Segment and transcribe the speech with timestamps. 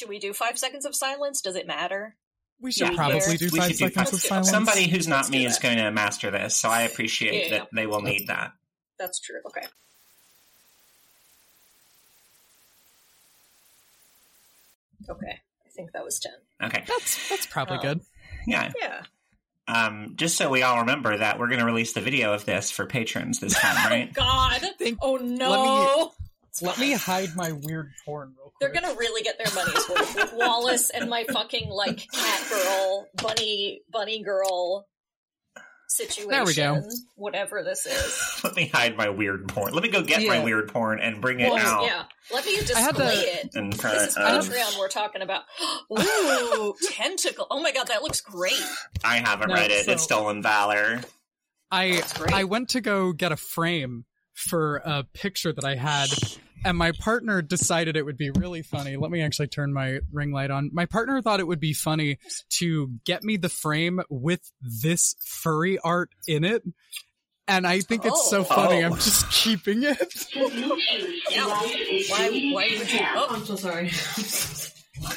[0.00, 1.42] Should we do five seconds of silence?
[1.42, 2.14] Does it matter?
[2.58, 4.48] We should Yeah, probably we do should five do seconds five- of silence.
[4.48, 7.68] Somebody who's not Let's me is going to master this, so I appreciate Yeah, that
[7.74, 8.52] they will need that.
[8.98, 9.40] That's true.
[9.46, 9.66] Okay.
[15.08, 15.40] Okay.
[15.66, 16.32] I think that was 10.
[16.62, 17.82] Okay, That's that's probably Oh.
[17.82, 18.00] good.
[18.46, 18.72] yeah.
[18.80, 19.02] Yeah.
[19.68, 22.70] Um, just so we all remember that we're going to release the video of this
[22.70, 24.12] for patrons this time, right?
[24.12, 24.60] God.
[24.78, 26.06] Think- oh no.
[26.06, 26.29] It's
[26.62, 28.72] Let me hide my weird porn real quick.
[28.72, 33.08] They're gonna really get their money's worth with Wallace and my fucking like cat girl,
[33.14, 34.86] bunny, bunny girl
[35.88, 36.30] situation.
[36.30, 36.82] There we go.
[37.16, 38.40] Whatever this is.
[38.44, 39.72] Let me hide my weird porn.
[39.74, 41.84] Let me go get my weird porn and bring it Well, out.
[41.84, 42.04] yeah.
[42.32, 43.50] Let me display I had to- it.
[43.56, 45.42] In This front is of, Patreon we're talking about.
[45.98, 47.46] Ooh, tentacle.
[47.50, 48.62] Oh my god, that looks great.
[49.02, 49.86] I haven't No, read it.
[49.86, 51.00] so- it's Stolen Valor.
[51.72, 52.02] I
[52.32, 54.04] I went to go get a frame
[54.34, 56.08] for a picture that I had,
[56.64, 58.96] and my partner decided it would be really funny.
[58.96, 60.70] Let me actually turn my ring light on.
[60.72, 62.18] My partner thought it would be funny
[62.58, 66.62] to get me the frame with this furry art in it.
[67.48, 68.44] And I think it's so Oh.
[68.44, 68.84] funny.
[68.84, 68.86] Oh.
[68.86, 70.14] I'm just keeping it.
[71.30, 71.44] Yeah.
[71.46, 73.00] Why, why would you?
[73.14, 73.90] Oh, I'm so sorry.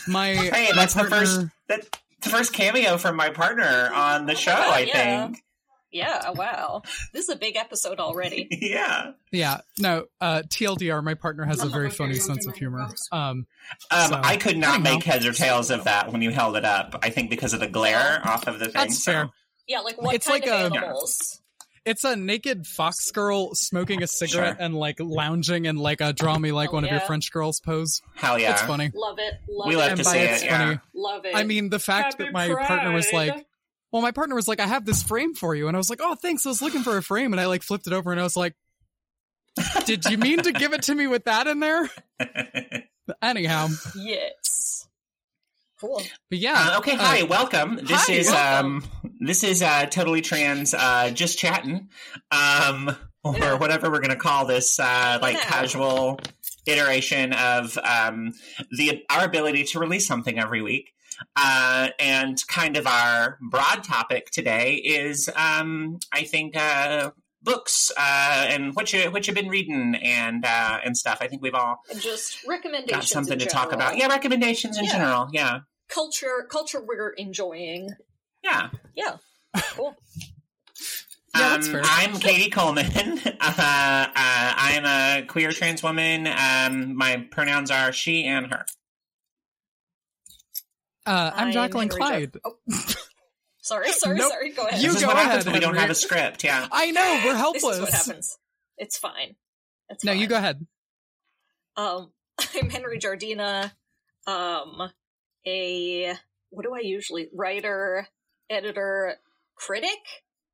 [0.07, 4.25] My Hey, my that's partner, the first that the first cameo from my partner on
[4.28, 4.52] the oh, show.
[4.52, 5.25] I yeah.
[5.28, 5.44] think.
[5.94, 6.31] Yeah.
[6.31, 6.81] Wow.
[7.13, 8.47] This is a big episode already.
[8.61, 9.11] Yeah.
[9.31, 10.05] Yeah, no.
[10.19, 12.88] Uh, TLDR, my partner has a very funny sense of humor.
[13.11, 13.45] Um,
[13.91, 14.95] Um, So, I could not anyhow.
[14.95, 17.00] make heads or tails of that when you held it up.
[17.03, 18.73] I think because of the glare off of the thing.
[18.73, 19.30] That's so- fair.
[19.67, 21.39] Yeah, like what It's kind like of a- animals?
[21.85, 26.38] It's a naked fox girl smoking a cigarette and like lounging in like a draw
[26.39, 27.02] me like Oh, one of your.
[27.02, 28.02] French girls pose.
[28.16, 28.53] Hell yeah.
[28.53, 28.89] It's funny.
[28.95, 29.33] Love it.
[29.50, 29.78] Love We it.
[29.80, 30.45] love And to by see it's it.
[30.45, 30.57] Yeah.
[30.66, 30.80] funny.
[30.95, 31.35] Love it.
[31.35, 33.45] I mean, the fact Happy that my partner was like,
[33.94, 35.67] well, my partner was like, I have this frame for you.
[35.69, 36.45] And I was like, oh, thanks.
[36.45, 37.31] I was looking for a frame.
[37.31, 38.55] And I like flipped it over and I was like,
[39.85, 41.88] did you mean to give it to me with that in there?
[43.22, 44.88] Anyhow, yes.
[45.80, 46.02] Cool.
[46.30, 46.72] but yeah.
[46.73, 47.75] Uh, okay, uh, hi, welcome.
[47.75, 48.83] This hi, is welcome.
[48.83, 51.89] um this is uh totally trans uh just chatting.
[52.31, 53.53] Um or Yeah.
[53.56, 55.44] whatever we're gonna call this uh like Yeah.
[55.44, 56.19] casual
[56.66, 58.34] iteration of um
[58.78, 60.94] the our ability to release something every week.
[61.35, 68.46] Uh and kind of our broad topic today is um I think uh books uh
[68.50, 71.18] and what you what you've been reading and uh and stuff.
[71.22, 72.91] I think we've all just recommendations.
[72.91, 73.97] got something in to talk about.
[73.97, 74.91] Yeah, recommendations in Yeah.
[74.91, 75.29] general.
[75.34, 75.59] Yeah.
[75.90, 77.90] Culture, culture we're enjoying.
[78.44, 78.69] Yeah.
[78.96, 79.18] Yeah.
[79.73, 79.96] Cool.
[81.35, 81.81] Yeah, that's Um, fair.
[81.84, 82.85] I'm Katie Coleman.
[82.96, 86.28] uh, uh, I'm a queer trans woman.
[86.28, 88.66] Um, my pronouns are she and her.
[91.06, 92.34] Uh, I'm Jacqueline Henry Clyde.
[92.34, 92.40] Jo-
[92.72, 92.94] oh.
[93.62, 94.31] sorry, sorry, Nope.
[94.31, 94.52] sorry.
[94.52, 94.81] Go ahead.
[94.81, 96.44] You this is go what ahead, happens when we don't have a script.
[96.44, 96.68] Yeah.
[96.72, 97.75] I know, we're this helpless.
[97.75, 98.38] is what happens.
[98.78, 99.36] It's fine.
[99.90, 100.22] It's No, fine.
[100.22, 100.66] you go ahead.
[101.75, 102.12] Um,
[102.56, 103.72] I'm Henry Jardina.
[104.28, 104.90] Um,
[105.46, 106.14] a
[106.52, 108.08] what do I usually writer,
[108.50, 109.16] editor,
[109.56, 110.00] critic?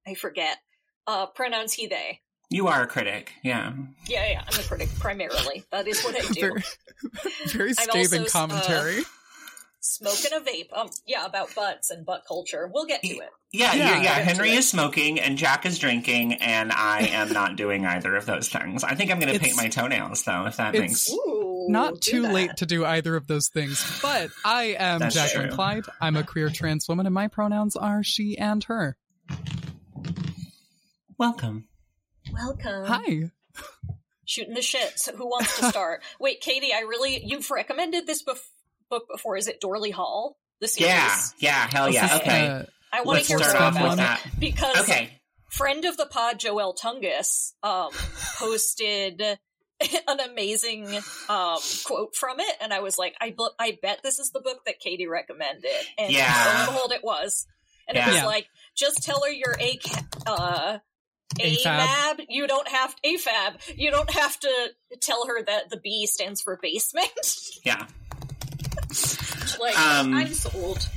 [0.07, 0.57] I forget.
[1.05, 2.21] Uh, pronouns he they.
[2.49, 3.33] You are a critic.
[3.43, 3.73] Yeah.
[4.07, 4.43] Yeah, yeah.
[4.51, 5.63] I'm a critic primarily.
[5.71, 6.41] That is what I do.
[6.41, 6.63] Very,
[7.47, 9.03] very I'm scathing also, uh, commentary.
[9.81, 10.77] Smoking a vape.
[10.77, 12.69] Um, yeah, about butts and butt culture.
[12.73, 13.29] We'll get to it.
[13.53, 13.75] Yeah, Yeah.
[13.75, 14.03] yeah, yeah.
[14.03, 18.15] Get to Henry is smoking and Jack is drinking, and I am not doing either
[18.15, 18.83] of those things.
[18.83, 21.09] I think I'm going to paint my toenails, though, if that it's- makes.
[21.11, 22.33] Ooh, Not too that.
[22.33, 25.55] late to do either of those things, but I am That's Jacqueline true.
[25.55, 25.85] Clyde.
[26.01, 28.97] I'm a queer trans woman, and my pronouns are she and her.
[31.17, 31.67] Welcome.
[32.33, 32.85] Welcome.
[32.85, 33.31] Hi.
[34.25, 34.99] Shooting the shit.
[34.99, 36.01] So who wants to start?
[36.19, 38.37] Wait, Katie, I really you've recommended this bef-
[38.89, 39.37] book before.
[39.37, 40.37] Is it Dorley Hall?
[40.61, 40.91] The series.
[40.91, 42.17] Yeah, yeah, hell yeah.
[42.17, 42.47] Okay.
[42.47, 44.21] uh, I want to hear start more off about with that.
[44.39, 45.11] because Okay.
[45.49, 47.91] friend of the pod Joel Tungus um
[48.37, 49.21] posted
[50.07, 50.87] an amazing
[51.29, 54.41] um quote from it and I was like I bu- I bet this is the
[54.41, 56.25] book that Katie recommended and Yeah.
[56.45, 57.45] lo and behold it was
[57.87, 58.25] and it was Yeah.
[58.25, 59.79] like just tell her you're a
[60.25, 60.77] uh
[61.39, 61.63] AFAB.
[61.63, 62.25] AFAB.
[62.27, 63.77] You don't have AFAB.
[63.77, 64.69] You don't have to
[64.99, 67.11] tell her that the B stands for basement.
[67.63, 67.85] Yeah.
[69.59, 70.87] like Um, I'm sold.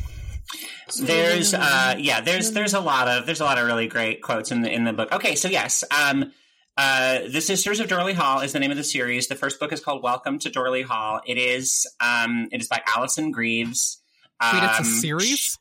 [1.00, 4.50] there's uh yeah there's there's a lot of there's a lot of really great quotes
[4.50, 5.10] in the in the book.
[5.12, 6.32] Okay so yes um
[6.76, 9.28] uh the sisters of dorley hall is the name of the series.
[9.28, 11.20] The first book is called welcome to dorley hall.
[11.26, 14.00] It is um it is by alyson greaves.
[14.42, 15.58] Wait, it's a Um, series?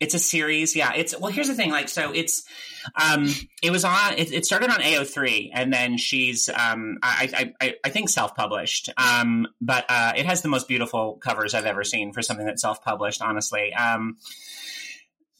[0.00, 0.76] It's a series.
[0.76, 2.44] Yeah it's well here's the thing like so it's
[3.00, 3.28] um
[3.62, 7.88] it was on it, it started on ao3 and then she's um i i i,
[7.90, 8.90] think self-published.
[8.96, 12.62] Um but uh it has the most beautiful covers i've ever seen for something that's
[12.62, 13.72] self-published honestly.
[13.74, 14.16] Um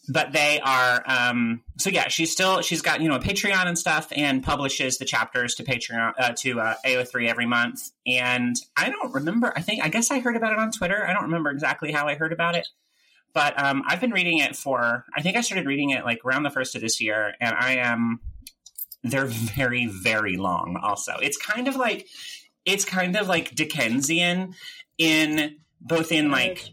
[0.08, 3.78] but they are um so yeah she's still she's got you know a patreon and
[3.78, 7.90] stuff and publishes the chapters to patreon uh, to uh, ao3 every month.
[8.06, 11.06] And i don't remember i think i guess i heard about it on twitter.
[11.06, 12.66] I don't remember exactly how i heard about it
[13.36, 16.42] but um i've been reading it for i think i started reading it like around
[16.42, 18.18] the first of this year and i am
[19.10, 21.14] they're very very long also.
[21.20, 22.06] It's kind of like
[22.64, 24.54] it's kind of like dickensian
[24.98, 26.70] in both in like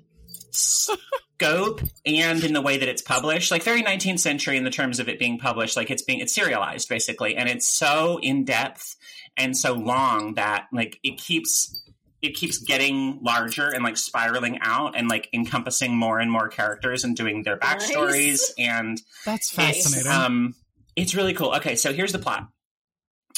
[0.52, 3.52] scope and in the way that it's published.
[3.52, 6.34] Like very 19th century in the terms of it being published like it's being it's
[6.34, 8.96] serialized basically and it's so in depth
[9.38, 11.83] and so long that like it keeps
[12.24, 17.04] it keeps getting larger and like spiraling out and like encompassing more and more characters
[17.04, 18.54] and doing their backstories Nice.
[18.58, 20.10] and That's it's, fascinating.
[20.12, 20.56] um,
[20.96, 21.54] it's really cool.
[21.58, 22.48] Okay, so here's the plot.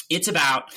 [0.08, 0.72] It's about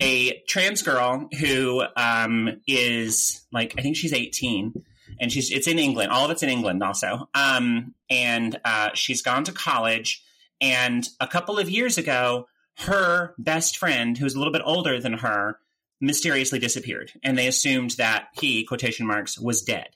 [0.00, 4.74] a trans girl who um, is like I think she's 18,
[5.20, 6.10] and she's it's in England.
[6.10, 7.28] All of it's in England also.
[7.32, 10.24] Um, and uh, she's gone to college,
[10.60, 12.48] and a couple of years ago,
[12.78, 15.58] her best friend, who's a little bit older than her,
[16.02, 19.88] mysteriously disappeared, and they assumed that he quotation marks was dead.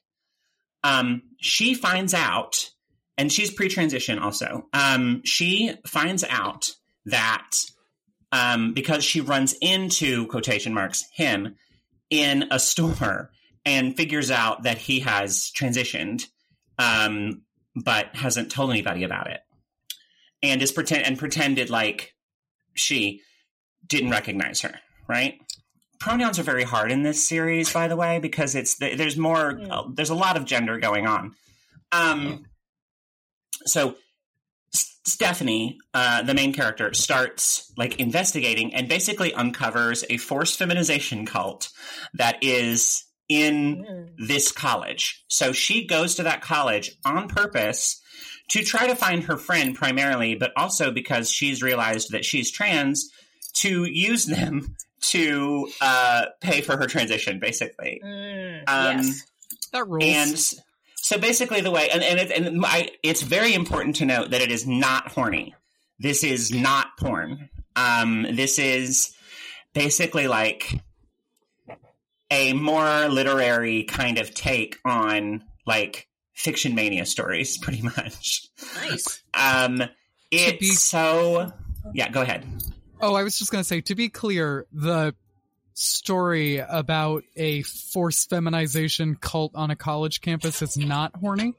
[0.82, 2.70] Um, she finds out
[3.19, 4.67] and she's pre-transition also.
[4.73, 6.70] Um, she finds out
[7.06, 7.50] that
[8.32, 11.56] um, because she runs into quotation marks him
[12.11, 13.31] in a store
[13.64, 16.26] and figures out that he has transitioned,
[16.79, 17.43] um,
[17.75, 19.41] but hasn't told anybody about it,
[20.43, 22.14] and is pretend and pretended like
[22.75, 23.23] she
[23.87, 24.75] didn't recognize her.
[25.09, 25.41] Right?
[25.99, 29.55] Pronouns are very hard in this series, by the way, because it's there's more.
[29.55, 29.97] Mm.
[29.97, 31.35] there's a lot of gender going on.
[31.93, 32.47] Um,
[33.65, 33.97] so
[34.75, 41.27] S- Stephanie, uh, the main character, starts like investigating and basically uncovers a forced feminization
[41.27, 41.69] cult
[42.15, 44.29] that is in Mm.
[44.29, 45.25] this college.
[45.29, 48.01] So she goes to that college on purpose
[48.51, 53.11] to try to find her friend primarily, but also because she's realized that she's trans
[53.55, 54.77] to use them
[55.11, 58.00] to uh, pay for her transition, basically.
[58.05, 58.62] Mm.
[58.67, 59.23] Um, yes.
[59.73, 60.05] that rules.
[60.05, 60.38] And
[60.97, 64.41] so basically, the way, and, and, it, and my, it's very important to note that
[64.41, 65.55] it is not horny.
[65.99, 67.49] This is not porn.
[67.75, 69.14] Um, this is
[69.73, 70.81] basically like
[72.31, 78.49] a more literary kind of take on like Fictionmania stories, pretty much.
[78.76, 79.23] Nice.
[79.35, 79.82] Um,
[80.31, 81.52] it's be- so.
[81.94, 82.44] Yeah, go ahead.
[83.01, 85.15] Oh, I was just gonna say, to be clear, the
[85.75, 91.55] story about a forced feminization cult on a college campus is not horny.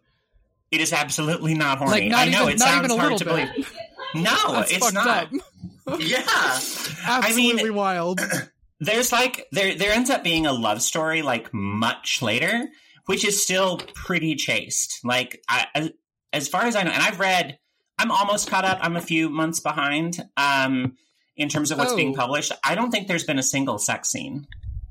[0.72, 1.92] It is absolutely not horny.
[1.92, 3.50] Like, not I know even- it not sounds even a hard little to bit.
[3.54, 3.74] believe.
[4.16, 5.07] No, That's it's not.
[5.07, 5.30] up.
[6.00, 6.22] Yeah.
[7.07, 8.19] Absolutely wild.
[8.81, 12.68] there's like there there ends up being a love story like much later
[13.06, 15.89] which is still pretty chaste like I, as,
[16.34, 17.57] as far as i know and i've read
[17.98, 20.95] i'm almost caught up i'm a few months behind um
[21.38, 22.18] in terms of what's being Oh.
[22.18, 24.48] published i don't think there's been a single sex scene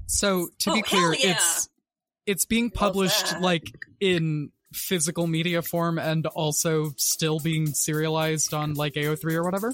[0.07, 1.33] So to Oh, be clear, yeah.
[1.33, 1.69] it's
[2.27, 3.71] it's being published like
[4.01, 9.73] in physical media form and also still being serialized on like AO3 or whatever.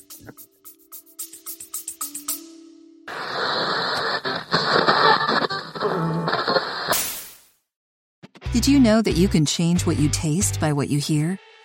[8.53, 11.39] Did you know that you can change what you taste by what you hear?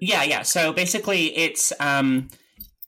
[0.00, 0.42] yeah yeah.
[0.42, 2.28] So basically it's um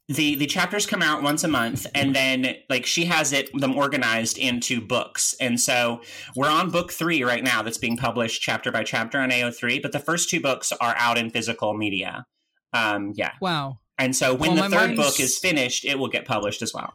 [0.09, 3.75] the the chapters come out once a month and then like she has it them
[3.77, 5.35] organized into books.
[5.41, 6.01] And so
[6.37, 9.93] we're on book three right now that's being published chapter by chapter on ao3 but
[9.93, 12.27] the first two books are out in physical media.
[12.73, 13.33] Um yeah.
[13.41, 13.79] Wow.
[13.99, 16.73] and so when Well, the third mind's- book is finished it will get published as
[16.73, 16.93] well.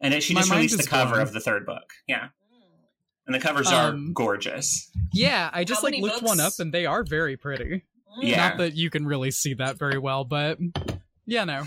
[0.00, 1.22] And it, she just mind released the cover blown.
[1.22, 1.92] of the third book.
[2.06, 2.28] Yeah.
[3.26, 4.90] And the covers are Um, gorgeous.
[5.12, 7.82] Yeah, I just How like many looked one up and they are very pretty.
[8.20, 8.48] Yeah.
[8.48, 10.58] Not that you can really see that very well, but
[11.26, 11.60] yeah, no.
[11.60, 11.66] um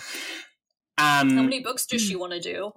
[0.97, 2.71] How many books does she want to do?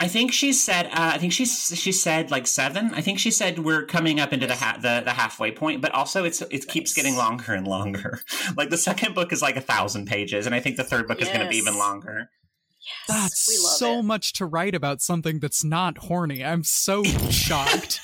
[0.00, 0.86] I think she said.
[0.86, 2.92] Uh, I think she's she said like seven.
[2.94, 5.92] I think she said we're coming up into the ha- the, the halfway point, but
[5.92, 8.20] also it's it keeps getting longer and longer.
[8.56, 11.22] like the second book is like a thousand pages, and I think the third book
[11.22, 12.28] is going to be even longer.
[13.08, 14.02] That's we love so it.
[14.02, 16.44] much to write about something that's not horny.
[16.44, 18.00] I'm so shocked.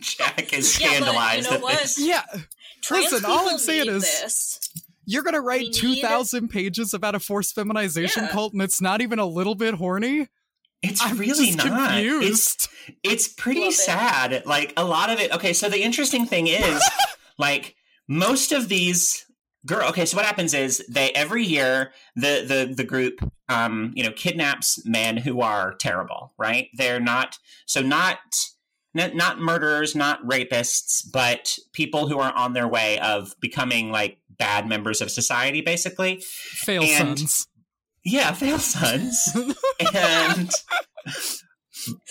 [0.00, 1.78] Jack is Yeah, but you scandalized know at what?
[1.78, 1.98] this.
[1.98, 2.22] yeah.
[2.82, 4.60] Trans Listen, all I'm saying is- this.
[5.10, 8.30] You're gonna write We two need- pages about a forced feminization Yeah.
[8.30, 10.28] cult, and it's not even a little bit horny.
[10.82, 11.98] It's I'm really just not.
[11.98, 12.68] It's confused.
[13.02, 13.76] it's pretty Love it.
[13.76, 14.42] sad.
[14.46, 15.32] Like a lot of it.
[15.32, 16.82] Okay, so the interesting thing is,
[17.38, 17.74] like
[18.06, 19.24] most of these
[19.66, 19.88] girl.
[19.88, 23.18] Okay, so what happens is they every year the the the group,
[23.48, 26.34] um, you know, kidnaps men who are terrible.
[26.38, 26.68] Right?
[26.76, 28.18] They're not so not.
[28.94, 34.18] Not, not murderers, not rapists, but people who are on their way of becoming like
[34.38, 36.20] bad members of society, basically.
[36.22, 37.48] Fail and- sons.
[38.04, 39.28] Yeah, fail sons.
[39.94, 40.50] and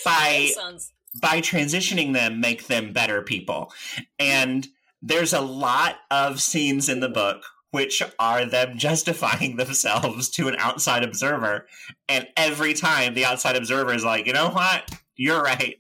[0.06, 0.94] by Sons.
[1.22, 3.72] by transitioning them make them better people
[4.20, 4.68] and
[5.02, 10.56] there's a lot of scenes in the book which are them justifying themselves to an
[10.58, 11.68] outside observer
[12.08, 15.76] and every time the outside observer is like you know what you're right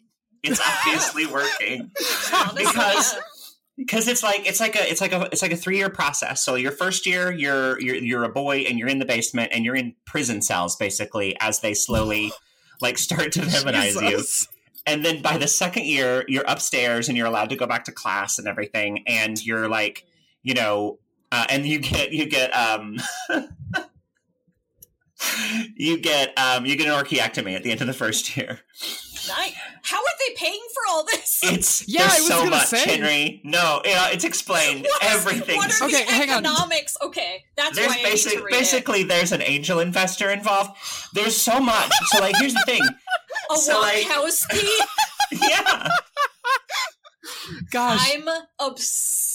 [0.51, 1.91] it's obviously working
[2.55, 3.21] Because- yeah.
[3.77, 6.43] because it's like it's like a it's like a it's like a three year process.
[6.43, 9.63] So your first year, you're you're you're a boy and you're in the basement and
[9.63, 12.31] you're in prison cells basically as they slowly
[12.81, 14.23] like start to feminize you.
[14.85, 17.91] And then by the second year, you're upstairs and you're allowed to go back to
[17.91, 19.03] class and everything.
[19.05, 20.05] And you're like,
[20.43, 20.99] you know,
[21.31, 22.97] uh, and you get you get um.
[25.75, 28.59] you get um you get an orchiectomy at the end of the first year.
[29.27, 29.53] Nice.
[29.83, 31.39] How are they paying for all this?
[31.43, 32.89] It's Yeah, there's I was so gonna much, say.
[32.97, 33.41] Henry.
[33.43, 34.83] No, yeah, uh, it's explained.
[34.89, 35.57] What is- Everything.
[35.57, 36.45] What are Okay, the hang on.
[36.45, 36.97] economics?
[37.01, 38.59] Okay, that's There's why I need basic, to read it.
[38.59, 40.71] basically there's an angel investor involved.
[41.13, 41.91] There's so much.
[42.07, 42.81] So like here's the thing.
[43.51, 44.67] a so, like- Wachowski.
[45.31, 45.89] Yeah.
[47.71, 48.27] Gosh, I'm
[48.59, 49.26] obsessed.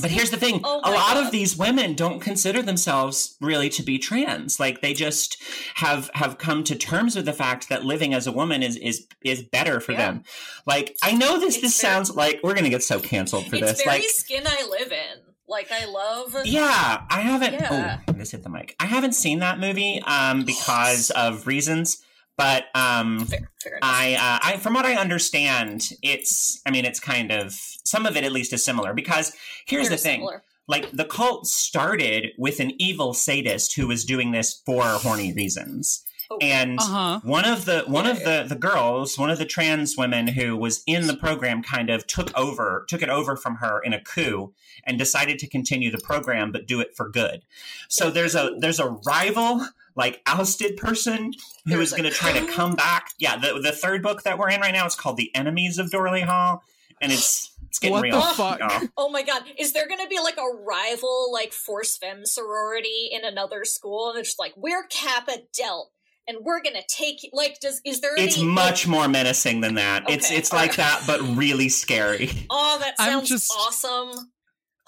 [0.00, 0.60] But here's the thing.
[0.64, 1.26] Oh a lot God.
[1.26, 4.58] of these women don't consider themselves really to be trans.
[4.60, 5.40] Like they just
[5.76, 9.06] have have come to terms with the fact that living as a woman is is
[9.24, 9.98] is better for Yeah.
[10.12, 10.22] them.
[10.66, 13.46] Like I know this It's this very- sounds like we're going to get so canceled
[13.46, 13.84] for this.
[13.86, 15.22] Like skin I live in.
[15.46, 16.36] Like I love.
[16.44, 17.54] Yeah, I haven't.
[17.54, 18.00] Yeah.
[18.06, 18.76] Oh, this hit the mic.
[18.78, 22.02] I haven't seen that movie um, because of reasons,
[22.38, 23.78] but um, Fair, fair.
[23.82, 26.62] I, uh, I, from what I understand, it's.
[26.64, 27.52] I mean, it's kind of
[27.84, 29.32] some of it at least is similar because
[29.66, 30.42] here's Very the thing: similar.
[30.68, 36.04] like the cult started with an evil sadist who was doing this for horny reasons,
[36.30, 36.50] Okay.
[36.50, 37.20] and uh huh.
[37.24, 40.56] one of the one Yeah, of the the girls, one of the trans women who
[40.56, 44.00] was in the program, kind of took over took it over from her in a
[44.00, 44.52] coup
[44.84, 47.42] and decided to continue the program but do it for good.
[47.88, 49.66] So there's a there's a rival
[49.96, 51.32] like ousted person
[51.68, 53.10] who There's is a going to try to come back.
[53.18, 55.90] Yeah, the the third book that we're in right now is called The Enemies of
[55.90, 56.62] Dorley Hall,
[57.00, 58.22] and it's it's getting What the real.
[58.22, 58.58] fuck?
[58.60, 58.88] y'all.
[58.96, 63.24] Oh my god, is there gonna be like a rival, like Force Fem sorority in
[63.24, 64.10] another school?
[64.10, 65.90] And it's just like, we're Kappa Delt,
[66.26, 67.28] and we're gonna take.
[67.32, 68.46] Like, does is there It's any.
[68.46, 70.08] much more menacing than that.
[70.08, 72.30] It's Okay, it's like that, but really scary.
[72.50, 74.30] Oh, that I'm sounds just- awesome.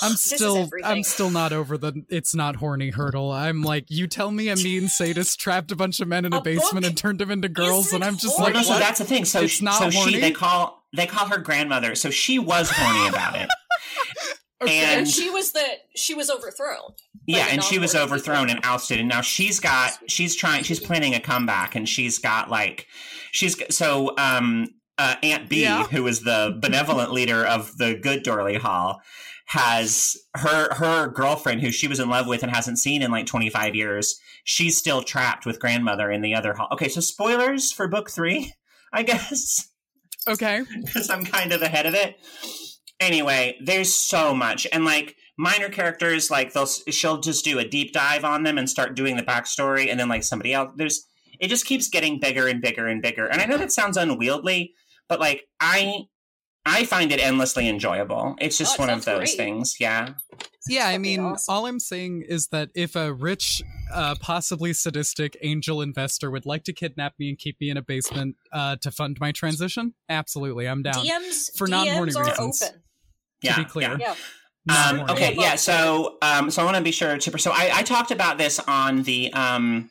[0.02, 0.68] I'm still.
[0.84, 3.30] I'm still not over the it's not horny hurdle.
[3.30, 6.38] I'm like, you tell me a mean sadist trapped a bunch of men in a,
[6.38, 8.98] A basement and turned them into girls, and I'm just Well, like, no, so that's
[8.98, 9.24] the thing.
[9.24, 11.94] So, It's not so she they call they call her grandmother.
[11.94, 13.48] So she was horny about it.
[14.62, 14.76] Okay.
[14.78, 15.64] and- And she was the
[15.96, 16.92] she was overthrown.
[17.26, 18.56] yeah, and she was overthrown people.
[18.62, 22.50] and ousted, and now she's got she's trying she's planning a comeback, and she's got
[22.50, 22.86] like
[23.32, 24.66] she's so um
[24.98, 25.84] uh, Aunt B, Yeah.
[25.84, 29.00] who is the benevolent leader of the good Dorley Hall,
[29.50, 33.26] has her her girlfriend who she was in love with and hasn't seen in like
[33.26, 34.20] 25 years.
[34.44, 36.68] She's still trapped with grandmother in the other hall.
[36.72, 38.54] Okay, so spoilers for book three,
[38.92, 39.68] I guess.
[40.28, 40.62] okay.
[40.84, 42.14] because I'm kind of ahead of it.
[43.00, 47.92] Anyway, there's so much, and like minor characters, like they'll she'll just do a deep
[47.92, 51.08] dive on them and start doing the backstory, and then like somebody else, there's
[51.40, 53.26] it just keeps getting bigger and bigger and bigger.
[53.26, 54.74] And I know that sounds unwieldy,
[55.08, 56.04] but like I
[56.66, 58.36] I find it endlessly enjoyable.
[58.40, 59.36] It's just Oh, it one of those great.
[59.36, 59.76] things.
[59.80, 60.10] Yeah,
[60.68, 61.54] Yeah, I mean, awesome.
[61.54, 63.62] all I'm saying is that if a rich,
[63.92, 67.82] uh, possibly sadistic angel investor would like to kidnap me and keep me in a
[67.82, 71.04] basement uh, to fund my transition, absolutely, I'm down.
[71.04, 72.62] DMs For non-horny reasons.
[72.62, 72.82] open.
[73.42, 73.96] yeah, be clear.
[73.98, 74.14] yeah.
[74.66, 74.86] Yeah.
[74.90, 75.54] Um, okay, yeah.
[75.56, 77.38] So, um, so I want to be sure to.
[77.38, 79.88] So, I, I talked about this on the um,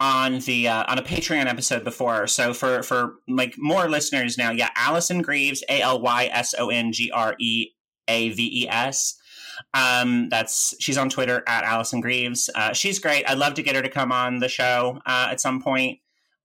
[0.00, 2.26] on the uh, on a Patreon episode before.
[2.26, 6.70] So, for for like more listeners now, yeah, Alyson Greaves, A L Y S O
[6.70, 7.68] N G R E
[8.08, 9.16] A V E S.
[9.74, 12.48] Um, that's she's on Twitter at Alyson Greaves.
[12.54, 13.28] Uh, she's great.
[13.28, 15.98] I'd love to get her to come on the show uh, at some point.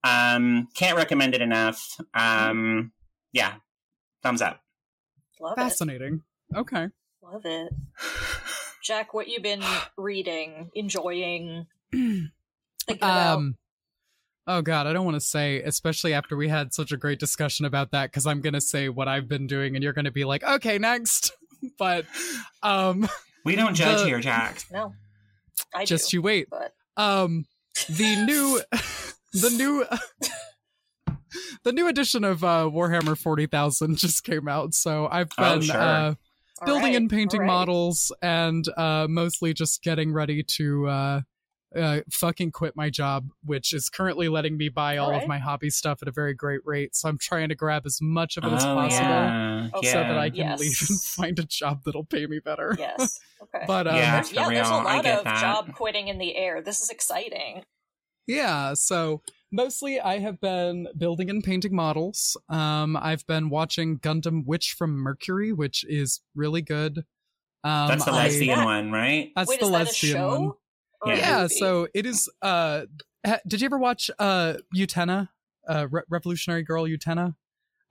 [0.03, 1.99] Um, can't recommend it enough.
[2.13, 2.91] Um,
[3.31, 3.55] yeah,
[4.21, 4.59] thumbs up.
[5.39, 5.61] Love it.
[5.61, 6.21] Fascinating.
[6.55, 6.89] Okay.
[7.23, 7.73] Love it.
[8.83, 9.63] Jack, what you been
[9.97, 11.65] reading, enjoying,
[12.87, 13.37] thinking about?
[13.37, 13.55] Um.
[14.47, 17.65] Oh God, I don't want to say, especially after we had such a great discussion
[17.65, 20.43] about that, because I'm gonna say what I've been doing, and you're gonna be like,
[20.43, 21.31] okay, next.
[21.79, 22.05] but,
[22.61, 23.09] um,
[23.43, 24.63] We don't judge The- here, Jack.
[24.71, 24.93] no.
[25.73, 26.47] I just do, you wait.
[26.51, 27.45] but Um,
[27.89, 28.61] the new,
[29.33, 29.85] the new,
[31.63, 35.61] the new edition of uh, Warhammer Forty Thousand just came out, so I've Oh, been
[35.63, 35.75] sure.
[35.81, 36.13] uh,
[36.65, 37.53] building right, and painting all right.
[37.53, 40.87] models, and uh, mostly just getting ready to
[41.75, 45.37] uh, fucking quit my job, which is currently letting me buy all All of my
[45.39, 46.95] hobby stuff at a very great rate.
[46.95, 49.05] So I'm trying to grab as much of it as Oh, possible.
[49.07, 49.69] yeah.
[49.73, 49.93] So yeah.
[50.07, 50.59] that I can Yes.
[50.59, 52.75] leave and find a job that'll pay me better.
[52.79, 53.19] Yes.
[53.53, 53.65] Okay.
[53.67, 54.01] But um, Yeah.
[54.01, 54.11] yeah.
[54.13, 55.41] There's- yeah, there's a lot of that.
[55.41, 56.61] job quitting in the air.
[56.63, 57.63] This is exciting.
[58.27, 58.73] Yeah.
[58.73, 62.37] So mostly I have been building and painting models.
[62.49, 66.99] Um, I've been watching Gundam Witch from Mercury, which is really good.
[67.63, 69.31] Um, That's the lesbian That- one, right?
[69.35, 70.39] That's Wait, the is that a lesbian show?
[70.39, 70.51] one.
[71.05, 71.55] Or Yeah, movie?
[71.55, 72.29] so it is.
[72.41, 72.83] Uh,
[73.25, 75.29] ha- did you ever watch uh Utena,
[75.67, 77.35] uh, Re- Revolutionary Girl Utena?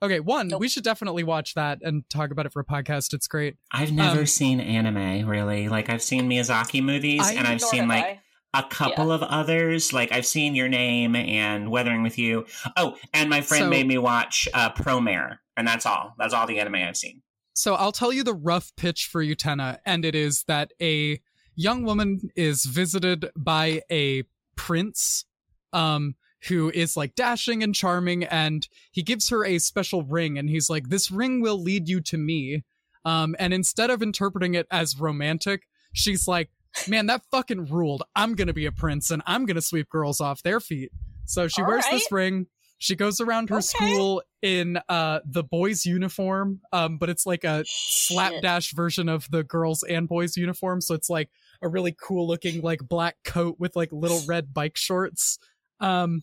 [0.03, 0.61] Okay, one, Nope.
[0.61, 3.15] we should definitely watch that and talk about it for a podcast.
[3.15, 3.57] It's great.
[3.73, 5.69] I've never Um, seen anime really.
[5.69, 8.21] Like I've seen Miyazaki movies, I- and I've seen like I.
[8.53, 9.93] a couple of others.
[9.93, 12.45] Like I've seen Your Name and Weathering with You.
[12.77, 16.15] Oh, and my friend So- made me watch uh, Promare, and that's all.
[16.19, 17.23] That's all the anime I've seen.
[17.55, 21.21] So I'll tell you the rough pitch for Utena, and it is that a
[21.57, 24.25] young woman is visited by a
[24.57, 25.25] prince,
[25.73, 26.15] um,
[26.49, 30.69] who is like dashing and charming, and he gives her a special ring, and he's
[30.69, 32.65] like, "This ring will lead you to me."
[33.05, 36.51] Um, and instead of interpreting it as romantic, she's like,
[36.89, 38.03] "Man, that fucking ruled.
[38.15, 40.91] I'm gonna be a prince, and I'm gonna sweep girls off their feet."
[41.25, 42.47] So she All wears this ring.
[42.79, 43.63] She goes around her Okay.
[43.63, 48.17] school in uh the boys' uniform, um, but it's like a Shit.
[48.17, 51.31] slapdash version of the girls and boys uniform so it's like
[51.65, 55.39] a really cool looking like black coat with like little red bike shorts.
[55.81, 56.23] Um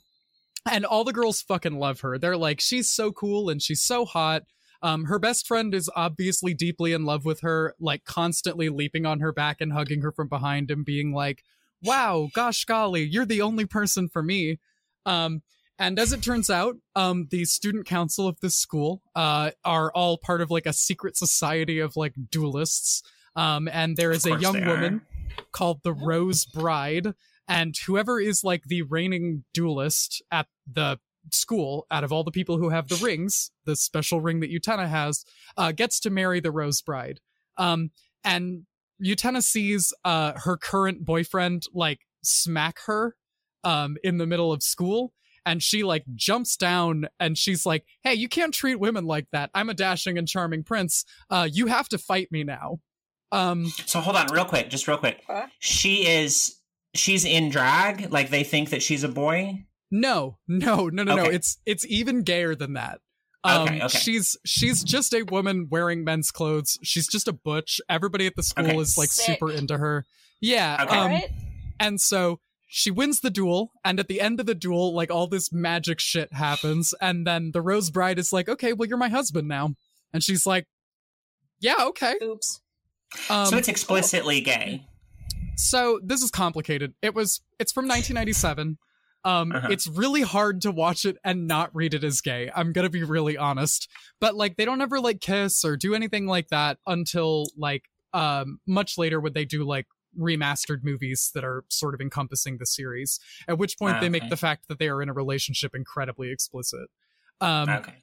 [0.70, 2.18] and all the girls fucking love her.
[2.18, 4.44] They're like she's so cool and she's so hot.
[4.82, 9.20] Um her best friend is obviously deeply in love with her like constantly leaping on
[9.20, 11.44] her back and hugging her from behind and being like
[11.84, 14.60] wow gosh golly you're the only person for me.
[15.06, 15.42] Um
[15.82, 20.20] and as it turns out, um, the student council of this school uh, are all
[20.20, 23.02] part of like a secret society of like duelists.
[23.36, 25.02] Um, and there is a young woman
[25.52, 27.14] called the Rose Bride,
[27.48, 31.00] and whoever is like the reigning duelist at the
[31.32, 34.88] school, out of all the people who have the rings, the special ring that Utena
[34.88, 35.24] has,
[35.58, 37.20] uh, gets to marry the Rose Bride.
[37.58, 37.92] Um,
[38.24, 38.66] and
[39.04, 43.16] Utena sees uh, her current boyfriend like smack her
[43.64, 45.14] um, in the middle of school
[45.46, 49.50] and she like jumps down and she's like hey you can't treat women like that.
[49.54, 51.04] I'm a dashing and charming prince.
[51.30, 52.80] Uh you have to fight me now
[53.32, 55.22] um So hold on, real quick, just real quick.
[55.28, 55.48] Huh?
[55.60, 56.56] She is.
[56.94, 58.12] She's in drag.
[58.12, 59.66] Like they think that she's a boy.
[59.90, 63.00] no no no no no it's it's even gayer than that
[63.44, 63.98] um Okay, okay.
[63.98, 68.44] she's she's just a woman wearing men's clothes she's just a butch everybody at the
[68.44, 68.78] school Okay.
[68.78, 69.26] is like Sick.
[69.26, 70.06] super into her
[70.40, 70.98] yeah Okay.
[70.98, 71.30] Um right.
[71.80, 72.40] And so
[72.70, 76.00] she wins the duel, and at the end of the duel, like all this magic
[76.00, 79.74] shit happens, and then the Rose Bride is like, "Okay, well, you're my husband now,"
[80.14, 80.68] and she's like,
[81.60, 82.62] "Yeah, okay." Oops.
[83.30, 84.86] Um, so it's explicitly gay.
[85.56, 86.94] so this is complicated.
[87.02, 88.78] It was it's from 1997.
[89.24, 89.68] Um, Uh-huh.
[89.70, 92.50] it's really hard to watch it and not read it as gay.
[92.56, 93.88] I'm gonna be really honest,
[94.20, 98.60] but like they don't ever like kiss or do anything like that until like um
[98.68, 99.86] much later when they do like
[100.20, 103.20] remastered movies that are sort of encompassing the series.
[103.48, 106.90] At which point they make the fact that they are in a relationship incredibly explicit.
[107.40, 107.94] Um, okay.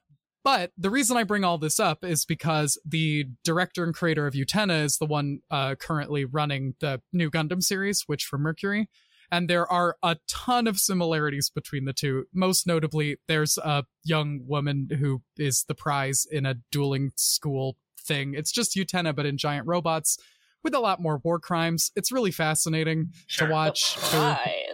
[0.49, 4.33] But the reason I bring all this up is because the director and creator of
[4.33, 8.89] Utena is the one uh, currently running the new Gundam series, Witch for Mercury.
[9.31, 12.25] And there are a ton of similarities between the two.
[12.33, 18.33] Most notably, there's a young woman who is the prize in a dueling school thing.
[18.33, 20.17] It's just Utena, but in giant robots
[20.65, 21.93] with a lot more war crimes.
[21.95, 23.49] It's really fascinating Sure.
[23.49, 23.99] to watch.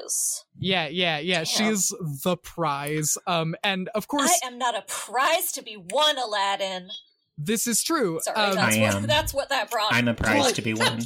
[0.05, 0.45] Prize.
[0.59, 1.37] yeah, yeah, yeah.
[1.39, 1.45] Damn.
[1.45, 1.89] She's
[2.23, 3.17] the prize.
[3.27, 6.89] Um, and of course, I am not a prize to be won, Aladdin.
[7.39, 8.21] this is true.
[8.23, 9.07] Sorry, Um, that's I what am.
[9.07, 9.93] that's what that brought.
[9.93, 11.01] I'm a prize to be won.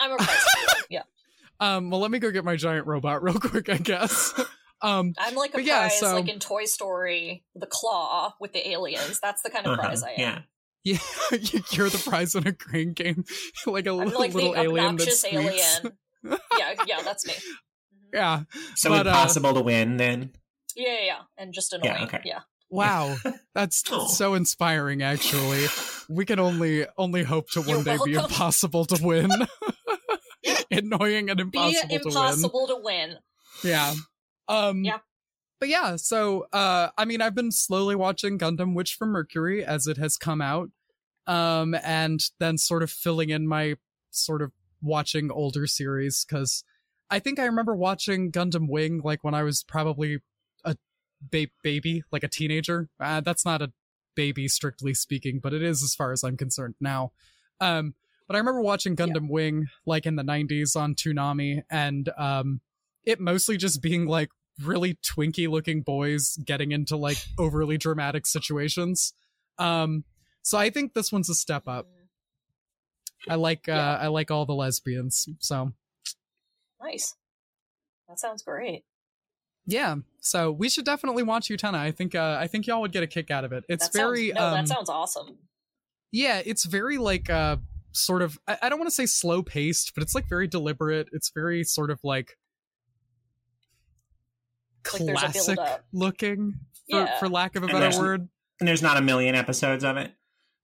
[0.00, 0.82] I'm a prize to be won.
[0.90, 1.02] Yeah,
[1.60, 4.34] Um, well, let me go get my giant robot real quick, I guess.
[4.82, 8.52] um, I'm like a But yeah, prize, so- like in Toy Story, the claw with
[8.52, 9.20] the aliens.
[9.22, 10.16] That's the kind of Uh-huh, prize I am.
[10.18, 10.40] Yeah.
[10.84, 10.98] yeah,
[11.70, 13.24] you're the prize in a crane game,
[13.66, 15.96] like a I'm little, the little alien that obnoxious alien.
[16.58, 17.32] yeah, yeah, that's me.
[18.14, 18.44] Yeah.
[18.76, 20.30] So But, uh, impossible to win then.
[20.76, 22.04] Yeah, yeah, yeah, and just annoying.
[22.04, 22.20] okay.
[22.24, 23.16] Yeah, Wow,
[23.54, 24.06] that's Oh.
[24.08, 25.02] so inspiring.
[25.02, 25.66] Actually,
[26.08, 29.30] we can only only hope to You're one day be impossible to win.
[30.70, 32.06] Annoying and be impossible, to win.
[32.06, 33.16] impossible to win.
[33.62, 33.94] Yeah.
[34.48, 34.98] Um Yeah.
[35.60, 39.86] But yeah, so uh I mean I've been slowly watching Gundam Witch from Mercury as
[39.86, 40.70] it has come out.
[41.26, 43.76] Um and then sort of filling in my
[44.10, 46.64] sort of watching older series cuz
[47.14, 50.18] I think I remember watching Gundam Wing like when I was probably
[50.64, 50.74] a
[51.30, 52.88] ba- baby, like a teenager.
[52.98, 53.72] Uh, that's not a
[54.16, 57.12] baby strictly speaking, but it is as far as I'm concerned now.
[57.60, 57.94] Um,
[58.26, 62.60] but I remember watching Gundam Wing like in the 90s on Toonami and um,
[63.04, 69.12] it mostly just being like really twinky looking boys getting into like overly dramatic situations.
[69.56, 70.02] Um,
[70.42, 71.86] so I think this one's a step up.
[73.28, 73.98] I like uh, Yeah.
[73.98, 75.28] I like all the lesbians.
[75.38, 75.74] So
[76.84, 77.14] Nice.
[78.08, 78.84] That sounds great.
[79.66, 81.74] yeah, so we should definitely watch Utena.
[81.76, 83.64] I think uh, I think y'all would get a kick out of it.
[83.68, 85.38] It's that very sounds, no, um, that sounds awesome.
[86.12, 87.56] yeah, it's very like uh
[87.92, 91.08] sort of I, I don't want to say slow paced, but it's like very deliberate.
[91.12, 92.36] It's very sort of like
[94.92, 95.84] Like there's a classic build-up.
[95.92, 96.52] looking
[96.90, 97.18] for, Yeah.
[97.18, 98.28] for lack of a better there's- word.
[98.60, 100.12] And there's not a million episodes of it.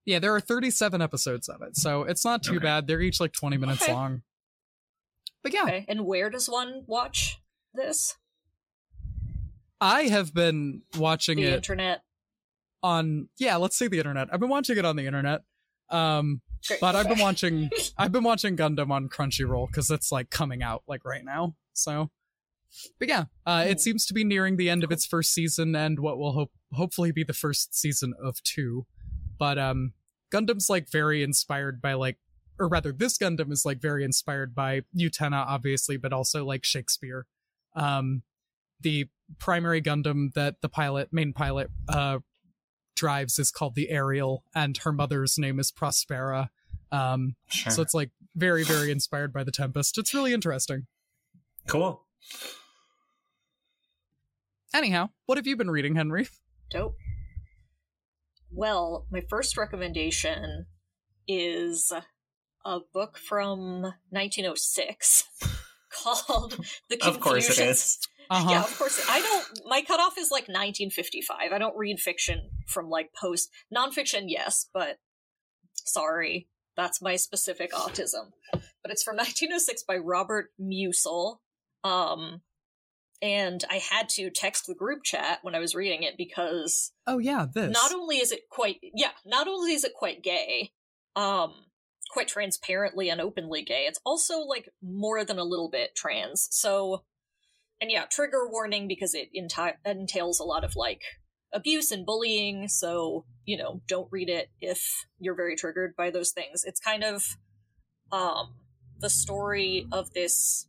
[0.04, 2.62] Yeah, there are 37 episodes of it, so it's not too Okay.
[2.62, 2.86] bad.
[2.86, 3.92] They're each like 20 minutes Okay.
[3.92, 4.22] long.
[5.42, 5.84] But yeah, Okay.
[5.88, 7.38] And where does one watch
[7.74, 8.16] this?
[9.80, 12.02] I have been watching The it internet.
[12.82, 14.28] on yeah, let's say the internet.
[14.32, 15.42] I've been watching it on the internet.
[15.88, 16.80] Um Great.
[16.80, 20.82] but I've been watching I've been watching Gundam on Crunchyroll cuz it's like coming out
[20.86, 21.56] like right now.
[21.72, 22.10] So
[22.98, 25.98] but yeah, uh, it seems to be nearing the end of its first season and
[25.98, 28.86] what will hope hopefully be the first season of 2.
[29.38, 29.94] But um
[30.30, 32.18] Gundam's like very inspired by like
[32.60, 37.26] or rather this Gundam is like very inspired by Utena obviously, but also like Shakespeare.
[37.74, 38.22] Um
[38.80, 42.18] the primary Gundam that the pilot main pilot uh
[42.96, 46.50] drives is called the Ariel, and her mother's name is Prospera.
[46.92, 47.72] Um, Sure.
[47.72, 49.96] so it's like very, very inspired by the Tempest.
[49.96, 50.86] It's really interesting.
[51.66, 52.04] cool.
[54.74, 56.28] Anyhow, what have you been reading, Henry?
[56.70, 56.96] Dope.
[58.52, 60.66] Well, my first recommendation
[61.26, 61.92] is
[62.64, 65.24] a book from 1906
[65.92, 66.52] called
[66.88, 67.14] The Confusion.
[67.14, 67.98] Of course it is.
[68.30, 68.48] Uh-huh.
[68.48, 69.04] Yeah, of course.
[69.08, 69.60] I don't.
[69.66, 71.52] My cutoff is like 1955.
[71.52, 74.24] I don't read fiction from like post nonfiction.
[74.28, 74.98] Yes, but
[75.74, 78.30] sorry, that's my specific autism.
[78.52, 81.38] But it's from 1906 by Robert Musil.
[81.82, 82.42] Um,
[83.22, 87.18] and I had to text the group chat when I was reading it because Oh
[87.18, 87.72] yeah, this.
[87.72, 90.70] not only is it quite yeah, not only is it quite gay,
[91.16, 91.52] um,
[92.10, 96.48] quite transparently and openly gay, it's also like more than a little bit trans.
[96.50, 97.04] So,
[97.80, 101.02] and yeah, trigger warning because it enti- entails a lot of like
[101.52, 102.68] abuse and bullying.
[102.68, 106.62] So you know, don't read it if you're very triggered by those things.
[106.64, 107.36] It's kind of
[108.12, 108.54] um
[109.00, 110.68] the story of this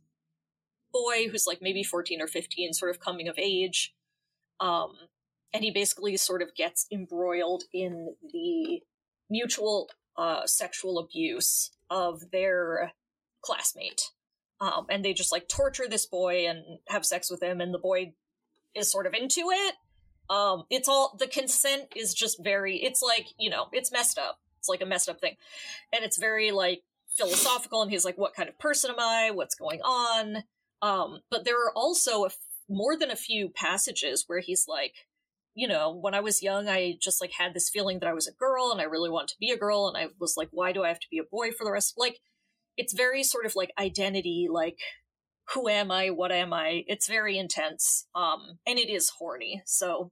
[0.92, 3.94] boy who's like maybe 14 or 15 sort of coming of age
[4.60, 4.92] um
[5.52, 8.80] and he basically sort of gets embroiled in the
[9.30, 12.92] mutual uh, sexual abuse of their
[13.40, 14.10] classmate.
[14.60, 17.78] Um, and they just like torture this boy and have sex with him, and the
[17.78, 18.12] boy
[18.74, 19.74] is sort of into it.
[20.30, 22.76] Um, it's all the consent is just very.
[22.76, 24.38] It's like you know, it's messed up.
[24.58, 25.36] It's like a messed up thing,
[25.92, 27.82] and it's very like philosophical.
[27.82, 29.32] And he's like, "What kind of person am I?
[29.32, 30.44] What's going on?"
[30.80, 35.06] Um, but there are also a f- more than a few passages where he's like,
[35.54, 38.26] you know, when I was young, I just like had this feeling that I was
[38.26, 39.86] a girl and I really wanted to be a girl.
[39.88, 41.94] And I was like, why do I have to be a boy for the rest?
[41.96, 42.20] Like,
[42.76, 44.78] it's very sort of like identity, like,
[45.52, 46.08] who am I?
[46.08, 46.84] What am I?
[46.86, 48.06] It's very intense.
[48.14, 49.62] Um, and it is horny.
[49.66, 50.10] So,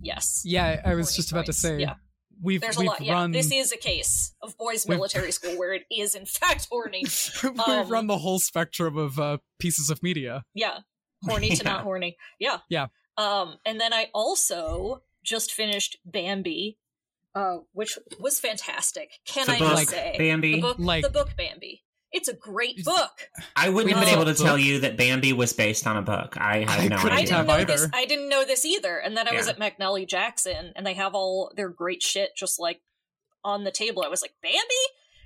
[0.00, 0.42] yes.
[0.44, 1.94] Yeah, I was Horny just about to say Yeah.
[2.42, 3.00] we've There's we've lot.
[3.00, 3.12] Yeah.
[3.12, 7.04] run This is a case of boys' military school where it is, in fact, horny.
[7.42, 10.42] we've um, run the whole spectrum of uh, pieces of media.
[10.54, 10.78] Yeah.
[11.24, 11.70] Horny to Yeah.
[11.70, 12.16] not horny.
[12.40, 12.58] Yeah.
[12.68, 12.86] Yeah.
[13.18, 16.78] Um, and then I also just finished Bambi,
[17.34, 19.10] uh, which was fantastic.
[19.26, 20.54] Can The I book, just say Bambi.
[20.54, 21.82] the book, Like- the book Bambi?
[22.10, 23.28] It's a great book.
[23.54, 26.38] I wouldn't have been able to tell you that Bambi was based on a book.
[26.38, 27.26] I had I no couldn't I idea.
[27.34, 27.64] didn't know either.
[27.66, 27.88] this.
[27.92, 28.96] I didn't know this either.
[28.96, 32.58] And then I was at McNally Jackson, and they have all their great shit just
[32.58, 32.80] like
[33.44, 34.02] on the table.
[34.02, 34.56] I was like, Bambi,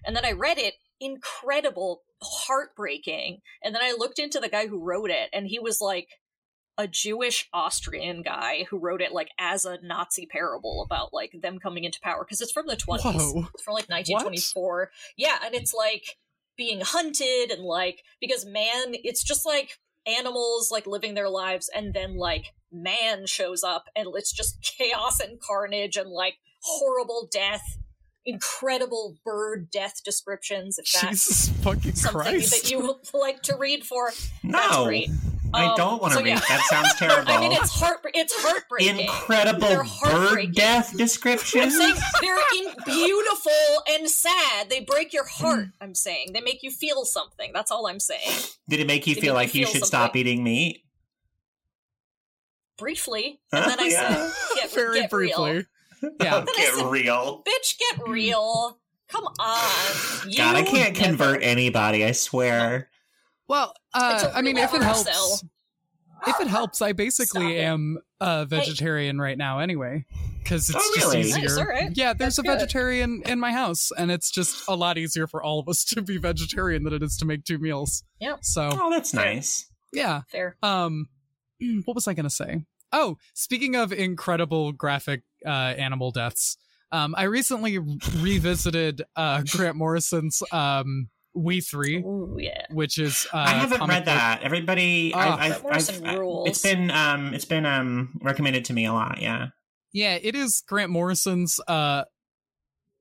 [0.05, 0.75] and then I read it.
[0.99, 3.43] Incredible, heartbreaking.
[3.63, 6.09] And then I looked into the guy who wrote it, and he was like
[6.79, 11.59] a Jewish Austrian guy who wrote it like as a Nazi parable about like them
[11.59, 13.03] coming into power because it's from the 20s.
[13.03, 13.49] Whoa.
[13.55, 14.91] It's from like 1924.
[15.17, 16.17] Yeah, and it's like
[16.57, 21.95] being hunted and like because man, it's just like animals like living their lives and
[21.95, 27.79] then like man shows up and it's just chaos and carnage and like horrible death,
[28.25, 32.51] incredible bird death descriptions if that's Jesus fucking something Christ!
[32.51, 34.11] that you would like to read for.
[34.43, 34.59] no.
[34.59, 35.11] That's great.
[35.55, 36.31] I Um, don't want to so read.
[36.31, 36.41] yeah.
[36.41, 37.31] That sounds terrible.
[37.31, 38.01] I mean, it's heart.
[38.15, 39.01] It's heartbreaking.
[39.01, 40.53] Incredible They're bird heartbreaking.
[40.53, 41.77] death I'm descriptions.
[41.77, 43.53] saying they're in beautiful
[43.91, 44.71] and sad.
[44.71, 45.65] They break your heart.
[45.65, 45.71] Hmm.
[45.81, 47.51] I'm saying they make you feel something.
[47.53, 48.39] That's all I'm saying.
[48.69, 50.85] Did it make you They feel like you you feel should stop eating meat?
[52.79, 54.29] Briefly, and then I Yeah.
[54.29, 55.53] said, "Get, Very get briefly.
[55.53, 56.45] real, Yeah.
[56.57, 57.43] Get said- real.
[57.47, 58.79] bitch, get real.
[59.09, 62.03] Come on, you God, I can't never- convert anybody.
[62.05, 62.89] I swear.
[63.49, 65.41] Well, It's uh, a I mean, if it helps, sell.
[66.27, 70.07] if it helps, I basically am a vegetarian right now anyway,
[70.43, 71.43] because it's Oh, just easier.
[71.43, 71.91] Nice, all right.
[71.95, 72.59] Yeah, there's That's a good.
[72.61, 76.03] vegetarian in my house, and it's just a lot easier for all of us to
[76.03, 78.05] be vegetarian than it is to make two meals.
[78.21, 78.39] Yep.
[78.43, 79.67] So Oh, that's nice.
[79.93, 80.23] yeah.
[80.31, 80.57] Fair.
[80.63, 81.09] Um,
[81.85, 82.65] what was I gonna say?
[82.93, 86.57] Oh, speaking of incredible graphic uh, animal deaths,
[86.93, 92.67] um, I recently revisited uh, Grant Morrison's um, We Three, Ooh, yeah.
[92.71, 94.43] which is uh, I haven't comic read book- that.
[94.43, 95.37] Everybody, Ah.
[95.39, 96.49] I've, I've, I've- rules.
[96.49, 99.21] it's been, um, it's been, um, recommended to me a lot.
[99.23, 99.49] Yeah.
[99.93, 102.05] Yeah, it is Grant Morrison's uh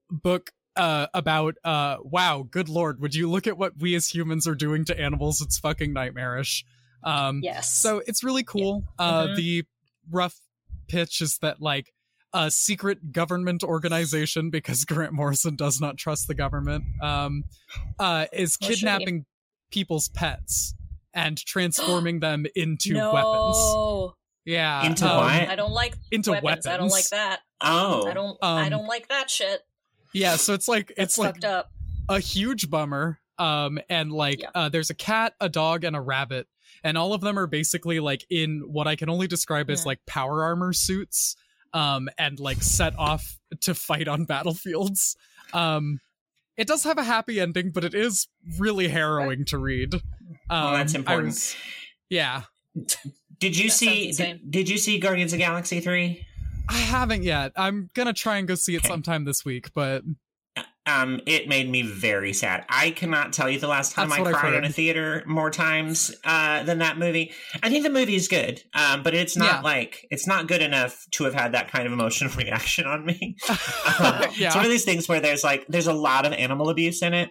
[0.10, 4.48] book uh about uh wow, good lord, would you look at what we as humans
[4.48, 5.41] are doing to animals?
[5.41, 6.65] It's fucking nightmarish.
[7.04, 7.72] Um Yes.
[7.74, 8.84] so it's really cool.
[9.00, 9.36] Uh Mhm.
[9.36, 9.63] the
[10.10, 10.36] rough
[10.88, 11.94] pitch is that like
[12.34, 17.44] a secret government organization because Grant Morrison does not trust the government um
[18.00, 19.26] uh is Well, kidnapping
[19.72, 20.74] people's pets
[21.13, 23.13] and transforming them into no.
[23.13, 24.15] weapons.
[24.46, 24.86] Yeah.
[24.86, 25.50] Into um, what?
[25.50, 26.65] I don't like Into weapons.
[26.65, 27.41] I don't like that.
[27.62, 28.38] Oh, I don't.
[28.41, 29.62] I Um, don't like that shit.
[30.13, 31.72] Yeah, so it's like it's like fucked up.
[32.10, 33.20] a huge bummer.
[33.38, 34.50] Um, and like Yeah.
[34.54, 36.48] uh, there's a cat, a dog, and a rabbit,
[36.84, 40.00] and all of them are basically like in what I can only describe as like
[40.06, 41.36] power armor suits,
[41.74, 45.16] um, and like set off to fight on battlefields.
[45.54, 46.00] Um,
[46.58, 48.28] it does have a happy ending, but it is
[48.60, 49.94] really harrowing to read.
[49.96, 50.02] Um,
[50.50, 51.26] Well, that's I important.
[51.28, 51.56] was-
[52.10, 52.44] yeah,
[53.40, 54.12] did you That see?
[54.12, 56.26] Did, did you see Guardians of Galaxy three?
[56.70, 57.52] I haven't yet.
[57.56, 58.88] I'm gonna try and go see it Okay.
[58.90, 60.04] sometime this week, but
[60.88, 62.65] Um, it made me very sad.
[62.67, 66.12] I cannot tell you the last time That's I cried in a theater more times
[66.24, 67.32] uh, than that movie.
[67.62, 69.62] I think the movie is good, um, but it's not Yeah.
[69.62, 73.36] like it's not good enough to have had that kind of emotional reaction on me.
[74.00, 77.04] Um, It's one of these things where there's like there's a lot of animal abuse
[77.04, 77.30] in it,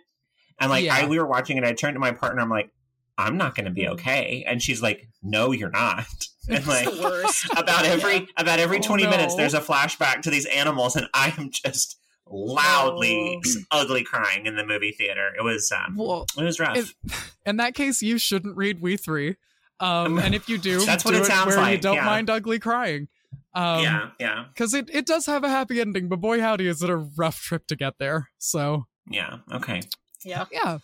[0.61, 0.95] and like Yeah.
[0.95, 1.65] I we were watching it.
[1.65, 2.43] I turned to my partner.
[2.43, 2.71] I'm like,
[3.19, 3.91] I'm not going to be Mhm.
[3.95, 6.05] okay, and she's like, No, you're not.
[6.49, 7.47] And like It's the worst.
[7.57, 11.33] about every about every Oh, 20 minutes there's a flashback to these animals and i
[11.37, 12.00] am just
[12.31, 13.61] loudly Oh.
[13.71, 16.95] ugly crying in the movie theater it was um well, it was rough If-
[17.47, 19.37] in that case, you shouldn't read We Three.
[19.81, 22.05] Um, and if you do, That's what do it sounds where you like, don't yeah.
[22.05, 23.09] mind ugly crying.
[23.55, 26.83] Um, yeah yeah because it, it does have a happy ending, but boy howdy is
[26.83, 28.29] it a rough trip to get there.
[28.39, 29.81] So yeah okay
[30.25, 30.45] yeah.
[30.53, 30.79] yeah,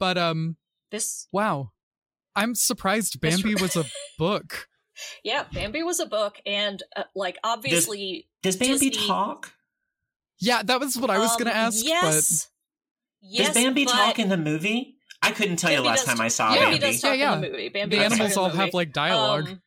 [0.00, 0.56] but um,
[0.90, 1.28] This.
[1.32, 1.70] wow,
[2.34, 3.62] I'm surprised Bambi right.
[3.62, 3.84] was a
[4.18, 4.68] book.
[5.22, 5.44] Yeah.
[5.52, 8.26] Bambi was a book, and uh, like obviously.
[8.42, 9.52] does bambi Disney- talk
[10.40, 11.84] Yeah, that was what I was um, gonna ask.
[11.84, 12.48] Yes.
[13.26, 13.54] Yes.
[13.54, 16.28] does bambi but talk in the movie i couldn't tell you last does time i
[16.28, 17.68] saw Yeah, Bambi bambi does talk Yeah, in the movie.
[17.70, 19.48] Bambi the does animals all the have like dialogue.
[19.48, 19.62] Um,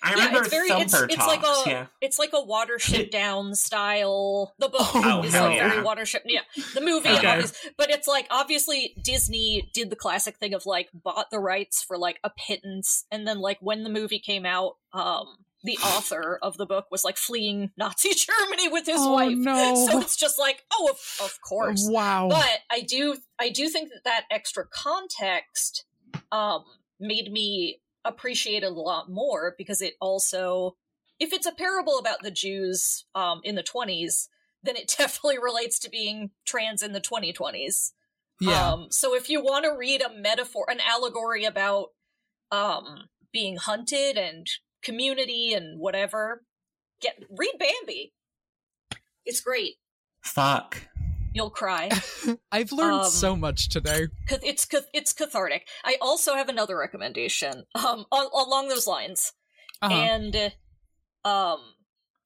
[0.00, 0.68] i yeah, remember it's very.
[0.70, 1.70] It's, thumper it's talks like a.
[1.70, 4.54] yeah It's like a Watership Down style.
[4.60, 5.68] The book Oh, is like yeah.
[5.70, 6.20] very Watership.
[6.26, 6.42] Yeah,
[6.74, 7.26] the movie, Okay.
[7.26, 11.82] obvious- but it's like obviously Disney did the classic thing of like bought the rights
[11.82, 15.26] for like a pittance, and then like when the movie came out, um,
[15.64, 19.36] the author of the book was like fleeing Nazi Germany with his oh wife.
[19.36, 19.86] no!
[19.88, 21.86] So it's just like, oh, of, of course.
[21.90, 22.28] wow.
[22.30, 25.84] But I do, I do think that that extra context
[26.30, 26.64] um,
[27.00, 30.76] made me appreciate it a lot more because it also,
[31.18, 34.28] if it's a parable about the Jews um, in the twenties,
[34.62, 37.92] then it definitely relates to being trans in the 2020s.
[38.40, 38.72] yeah.
[38.72, 41.88] Um, so if you want to read a metaphor, an allegory about
[42.50, 44.46] um, being hunted and
[44.82, 46.42] community and whatever,
[47.00, 48.12] get read Bambi.
[49.24, 49.76] It's great.
[50.22, 50.88] fuck
[51.34, 51.90] You'll cry.
[52.52, 54.08] I've learned um, so much today.
[54.26, 55.68] Cath- it's cath- it's cathartic.
[55.84, 59.32] I also have another recommendation um along those lines.
[59.82, 59.94] Uh-huh.
[59.94, 60.34] And
[61.24, 61.60] um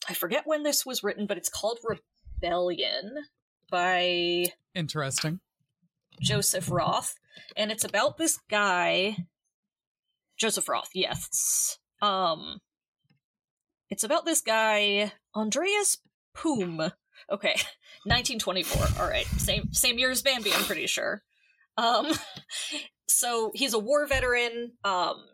[0.08, 1.78] I forget when this was written, but it's called
[2.40, 3.16] Rebellion
[3.70, 5.40] by Interesting.
[6.20, 7.14] Joseph Roth
[7.56, 9.16] and it's about this guy
[10.38, 11.78] Joseph Roth, yes.
[12.02, 12.58] Um
[13.88, 15.98] it's about this guy Andreas
[16.34, 16.80] Pum.
[17.30, 17.54] Okay.
[18.04, 19.02] 1924.
[19.02, 19.26] All right.
[19.38, 21.22] Same same year as Bambi, I'm pretty sure.
[21.78, 22.12] Um
[23.08, 25.24] so he's a war veteran um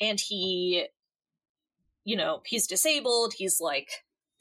[0.00, 0.86] and he
[2.04, 3.88] you know, he's disabled, he's like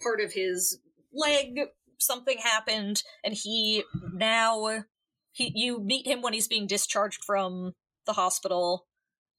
[0.02, 0.80] part of his
[1.14, 1.60] leg
[1.98, 3.84] something happened and he
[4.14, 4.84] now
[5.32, 7.74] he you meet him when he's being discharged from
[8.06, 8.86] the hospital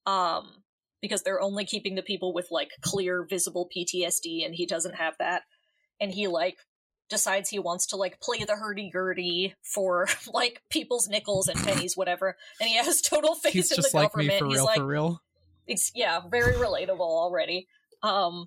[0.06, 0.62] um
[1.06, 5.14] because they're only keeping the people with like clear visible PTSD and he doesn't have
[5.18, 5.42] that.
[6.00, 6.56] And he like
[7.08, 12.36] decides he wants to like play the hurdy-gurdy for like people's nickels and pennies whatever
[12.60, 14.76] and he has total faith He's in the like government me for he's real, like
[14.78, 15.22] for real.
[15.68, 17.68] it's, yeah, very relatable already.
[18.02, 18.46] Um,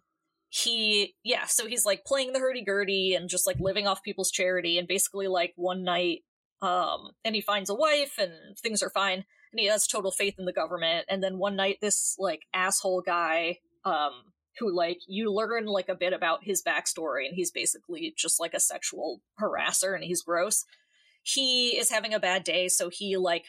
[0.50, 4.32] he, yeah, so he's like playing the hurdy gurdy and just like living off people's
[4.32, 4.78] charity.
[4.78, 6.24] And basically, like one night,
[6.62, 9.26] um, and he finds a wife and things are fine.
[9.52, 11.06] And he has total faith in the government.
[11.10, 14.12] And then one night, this like asshole guy, um,
[14.60, 18.54] who like you learn like a bit about his backstory, and he's basically just like
[18.54, 20.66] a sexual harasser and he's gross.
[21.24, 23.46] He is having a bad day, so he like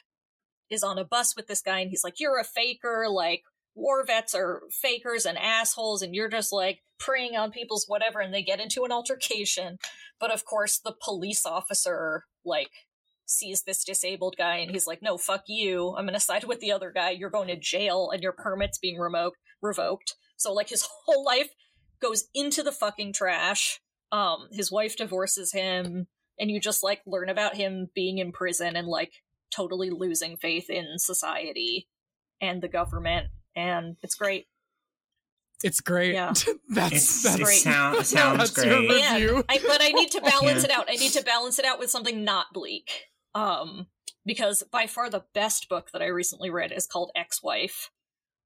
[0.70, 3.42] is on a bus with this guy and he's like, You're a faker, like
[3.74, 8.32] war vets are fakers and assholes, and you're just like preying on people's whatever, and
[8.32, 9.78] they get into an altercation.
[10.18, 12.70] But of course, the police officer, like,
[13.30, 15.94] sees this disabled guy and he's like, No, fuck you.
[15.96, 17.10] I'm gonna side with the other guy.
[17.10, 20.14] You're going to jail and your permit's being remote revoked.
[20.36, 21.50] So like his whole life
[22.00, 23.80] goes into the fucking trash.
[24.12, 28.74] Um, his wife divorces him, and you just like learn about him being in prison
[28.74, 29.12] and like
[29.54, 31.88] totally losing faith in society
[32.40, 34.46] and the government and it's great
[35.62, 36.14] It's great.
[36.14, 36.32] Yeah.
[36.68, 37.58] that's It's, that's it great.
[37.58, 38.88] sound, it sounds That's your great.
[39.12, 39.36] review.
[39.36, 39.44] and.
[39.48, 40.64] I, but i need to balance Yeah.
[40.64, 42.88] it out i need to balance it out with something not bleak
[43.34, 43.86] um
[44.24, 47.90] because by far the best book that i recently read is called ex-wife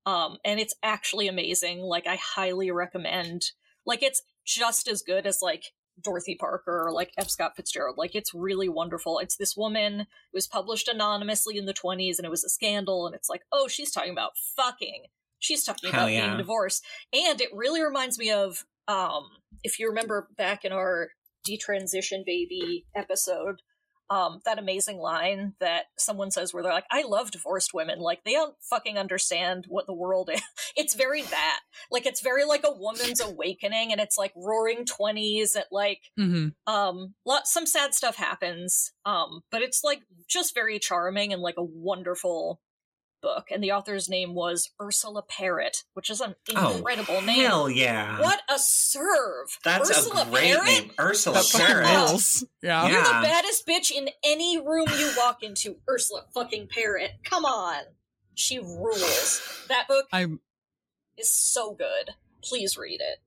[0.07, 3.53] um and it's actually amazing like i highly recommend
[3.87, 5.65] like it's just as good as like
[6.03, 7.31] Dorothy Parker or like F.
[7.31, 7.97] Scott Fitzgerald.
[7.97, 9.19] Like it's really wonderful.
[9.19, 13.07] It's this woman it was published anonymously in the 20s and it was a scandal
[13.07, 15.05] and it's like, oh, she's talking about fucking.
[15.39, 16.27] She's talking Hell about yeah.
[16.27, 16.85] being divorced.
[17.13, 19.29] And it really reminds me of um
[19.63, 21.11] if you remember back in our
[21.49, 23.63] detransition baby episode,
[24.11, 27.99] um, that amazing line that someone says where they're like, I love divorced women.
[28.01, 30.43] Like, they don't fucking understand what the world is.
[30.77, 31.61] It's very that.
[31.91, 36.49] Like, it's very like a woman's awakening, and it's like roaring 20s at like, hmm
[36.67, 41.57] um, lot, some sad stuff happens, um, but it's like just very charming and like
[41.59, 42.61] a wonderful
[43.25, 43.49] book.
[43.51, 47.45] And the author's name was Ursula Parrott, which is an Oh, incredible name.
[47.45, 48.21] Hell yeah.
[48.21, 49.59] What a serve!
[49.65, 50.65] That's Ursula a great Parrott?
[50.67, 50.93] name.
[51.01, 51.87] Ursula That fucking Parrott.
[51.87, 52.43] Parrott.
[52.63, 52.87] Yeah.
[52.89, 53.21] You're Yeah.
[53.21, 57.13] the baddest bitch in any room you walk into, Ursula fucking Parrott.
[57.25, 57.83] Come on.
[58.35, 59.65] She rules.
[59.69, 60.41] That book I'm
[61.17, 62.11] is so good.
[62.43, 63.19] Please read it.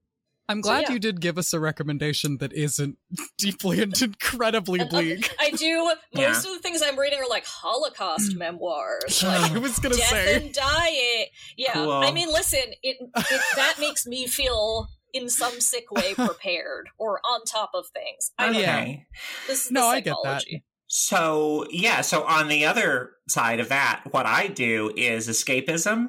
[0.48, 0.92] I'm So, glad yeah.
[0.92, 2.96] you did give us a recommendation that isn't
[3.38, 5.34] deeply and incredibly And, bleak.
[5.38, 5.84] I do.
[5.84, 6.30] Most Yeah.
[6.30, 8.38] of the things I'm reading are like Holocaust mm.
[8.38, 9.22] memoirs.
[9.28, 11.28] Like I was gonna death say and diet.
[11.56, 11.72] Yeah.
[11.74, 11.92] Cool.
[11.92, 17.20] I mean, listen, it, it that makes me feel in some sick way prepared or
[17.24, 18.30] on top of things.
[18.38, 18.92] I don't Okay.
[18.92, 19.18] Know.
[19.48, 20.44] This is No, the I get that.
[20.90, 26.06] So yeah, so on the other side of that, what I do is escapism.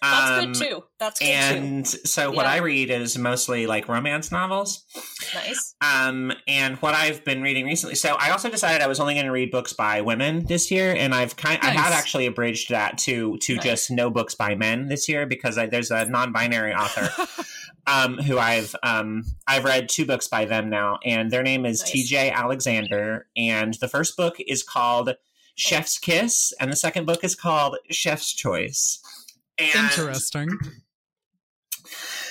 [0.00, 0.84] That's Um, good too.
[0.98, 2.52] That's good And so what Yeah.
[2.52, 4.84] I read is mostly like romance novels.
[5.34, 5.74] Nice.
[5.82, 7.94] Um, and what I've been reading recently.
[7.94, 10.94] So I also decided I was only going to read books by women this year,
[10.96, 13.64] and I've kind I have actually abridged that to to Nice.
[13.64, 17.10] just no books by men this year because I, there's a non-binary author
[17.86, 21.80] um, who I've um, I've read two books by them now, and their name is
[21.82, 21.90] Nice.
[21.90, 22.30] T.J.
[22.30, 25.14] Alexander, and the first book is called
[25.54, 29.00] Chef's Kiss, and the second book is called Chef's Choice.
[29.58, 30.58] And Interesting.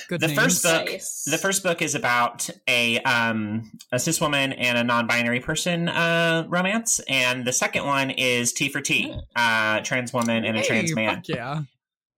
[0.08, 0.38] Good The names.
[0.38, 1.24] first book- Nice.
[1.24, 6.44] The first book is about a um, a cis woman and a non-binary person uh,
[6.48, 10.66] romance, and the second one is T for T, uh, trans woman and a Hey,
[10.66, 11.16] trans man.
[11.16, 11.62] fuck yeah.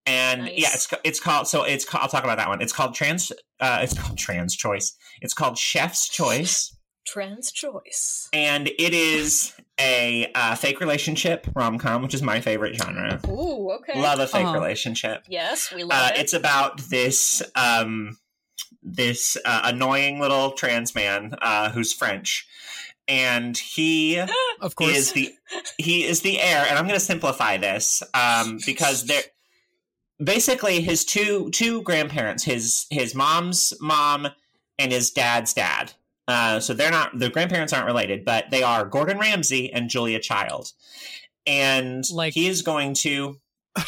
[0.09, 0.53] And Nice.
[0.57, 2.63] yeah, it's it's called so it's called, I'll talk about that one.
[2.63, 3.31] It's called trans.
[3.61, 4.97] Uh, it's called Trans Choice.
[5.21, 6.75] It's called Chef's Choice,
[7.07, 8.29] Trans choice.
[8.33, 13.21] and it is a uh, fake relationship rom com, which is my favorite genre.
[13.29, 14.01] Ooh, okay.
[14.01, 14.55] Love a fake Uh-huh.
[14.55, 15.25] relationship.
[15.29, 16.21] Yes, we love Uh, it.
[16.21, 18.17] it's about this um,
[18.83, 22.47] this uh, annoying little trans man uh, who's French,
[23.07, 24.19] and he
[24.61, 24.97] Of course.
[24.97, 25.35] is the
[25.77, 26.65] he is the heir.
[26.69, 29.23] And I'm going to simplify this um, because they're
[30.23, 34.29] basically his two two grandparents, his his mom's mom
[34.79, 35.93] and his dad's dad.
[36.27, 40.19] Uh, so they're not the grandparents aren't related, but they are Gordon Ramsay and Julia
[40.21, 40.73] Child,
[41.47, 43.39] and Like- he is going to.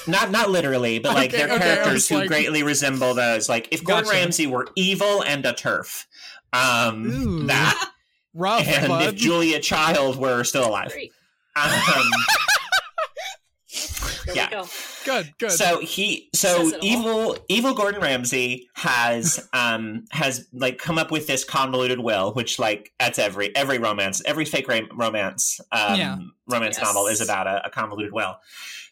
[0.06, 3.48] Not not literally, but like Okay, they're okay, characters who like- greatly resemble those.
[3.48, 4.16] Like if Gordon Gotcha.
[4.18, 6.06] Ramsay were evil and a turf,
[6.52, 7.46] um, Ooh.
[7.48, 7.90] that
[8.34, 9.02] Rough, and bud.
[9.08, 10.92] if Julia Child were still alive.
[10.92, 11.12] Great.
[11.56, 11.70] Um,
[13.66, 14.64] Here yeah.
[15.04, 15.22] We go.
[15.22, 15.50] good, good.
[15.52, 16.80] so he so it all.
[16.82, 22.58] evil evil Gordon Ramsay has um has like come up with this convoluted will which
[22.58, 26.18] like that's every every romance every fake ra- romance um Yeah.
[26.48, 26.86] romance Yes.
[26.86, 28.36] novel is about a, a convoluted will.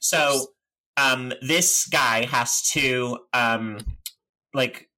[0.01, 0.47] So
[0.97, 3.79] um, this guy has to um,
[4.53, 4.89] like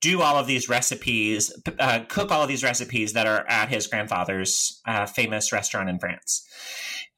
[0.00, 3.86] do all of these recipes, uh, cook all of these recipes that are at his
[3.86, 6.46] grandfather's uh, famous restaurant in France.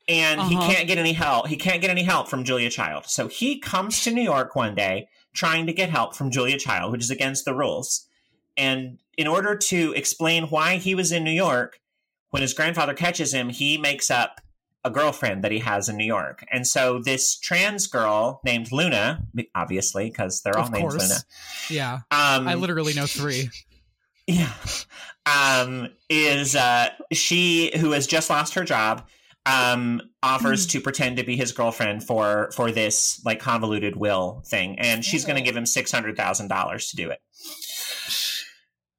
[0.09, 0.71] And he Uh-huh.
[0.73, 1.47] can't get any help.
[1.49, 3.05] He can't get any help from Julia Child.
[3.07, 6.93] So he comes to New York one day trying to get help from Julia Child,
[6.93, 8.07] which is against the rules.
[8.57, 11.79] And in order to explain why he was in New York,
[12.31, 14.41] when his grandfather catches him, he makes up
[14.85, 16.45] a girlfriend that he has in New York.
[16.51, 19.23] And so this trans girl named Luna,
[19.55, 21.03] obviously, because they're all Of named course.
[21.03, 21.21] Luna.
[21.71, 23.49] Yeah, Um, I literally know three.
[24.27, 24.53] yeah.
[25.25, 29.07] Um, is uh, she who has just lost her job
[29.45, 34.79] um offers to pretend to be his girlfriend for for this like convoluted will thing
[34.79, 37.19] and she's going to give him $600,000 to do it.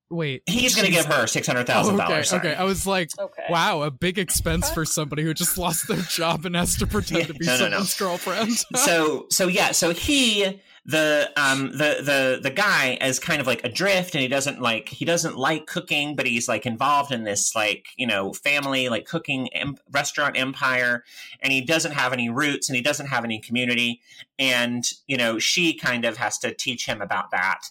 [0.09, 1.65] Wait, He's going to give her $600,000.
[1.67, 2.39] Oh, okay, sorry.
[2.51, 2.53] okay.
[2.53, 3.45] I was like, Okay.
[3.49, 7.21] wow, a big expense for somebody who just lost their job and has to pretend
[7.21, 7.69] Yeah, to be no, no, no.
[7.69, 8.51] someone's girlfriend.
[8.75, 13.63] so so yeah so he the um the the the guy is kind of like
[13.63, 17.55] adrift and he doesn't like he doesn't like cooking but he's like involved in this
[17.55, 21.03] like you know family like cooking em- restaurant empire
[21.39, 24.01] and he doesn't have any roots and he doesn't have any community
[24.37, 27.61] and you know she kind of has to teach him about that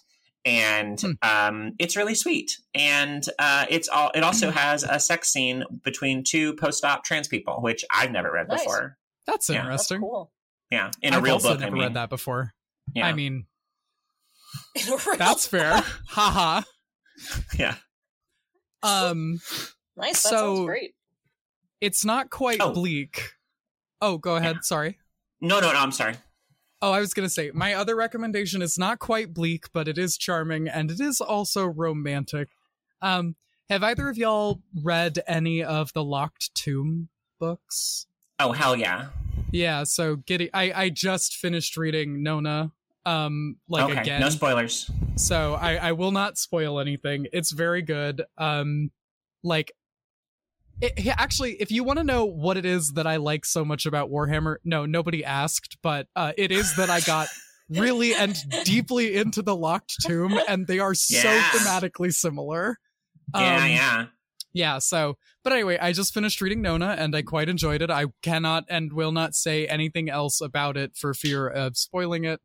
[0.45, 1.11] and Hmm.
[1.21, 6.23] um, it's really sweet and uh, it's all it also has a sex scene between
[6.23, 8.63] two post-op trans people which i've never read Nice.
[8.63, 8.97] before
[9.27, 9.57] That's Yeah.
[9.57, 9.99] That's interesting.
[10.01, 10.31] cool.
[10.71, 12.53] yeah in a I've real also book never i mean read that before.
[12.95, 13.07] Yeah.
[13.07, 13.45] I mean,
[14.75, 15.83] In a real- that's fair.
[16.07, 16.61] Haha.
[17.57, 17.75] yeah
[18.81, 19.39] Um,
[19.97, 20.23] nice.
[20.23, 20.95] That So- sounds great.
[21.81, 22.73] it's not quite Oh.
[22.73, 23.31] bleak.
[24.01, 24.63] Oh, go ahead.
[24.63, 24.99] Sorry.
[25.41, 25.79] No, no, no.
[25.79, 26.15] I'm sorry.
[26.81, 29.97] Oh, I was going to say, my other recommendation is not quite bleak, but it
[29.97, 32.49] is charming and it is also romantic.
[33.01, 33.35] Um,
[33.69, 37.07] have either of y'all read any of the Locked Tomb
[37.39, 38.05] books?
[38.39, 39.07] Oh, hell yeah.
[39.51, 42.71] Yeah, so Giddy, I, I just finished reading Nona,
[43.05, 44.01] um, like okay.
[44.01, 44.21] again.
[44.21, 44.89] No spoilers.
[45.15, 47.27] so I, I will not spoil anything.
[47.33, 48.23] It's very good.
[48.37, 48.91] Um,
[49.43, 49.71] like,
[50.81, 53.85] it, actually, if you want to know what it is that I like so much
[53.85, 57.27] about Warhammer, no, nobody asked, but uh, it is that I got
[57.69, 61.41] really and deeply into the Locked Tomb, and they are so Yeah.
[61.51, 62.77] thematically similar.
[63.35, 64.05] yeah, Um, yeah.
[64.53, 67.89] yeah, so, but anyway, I just finished reading Nona and I quite enjoyed it.
[67.91, 72.41] I cannot and will not say anything else about it for fear of spoiling it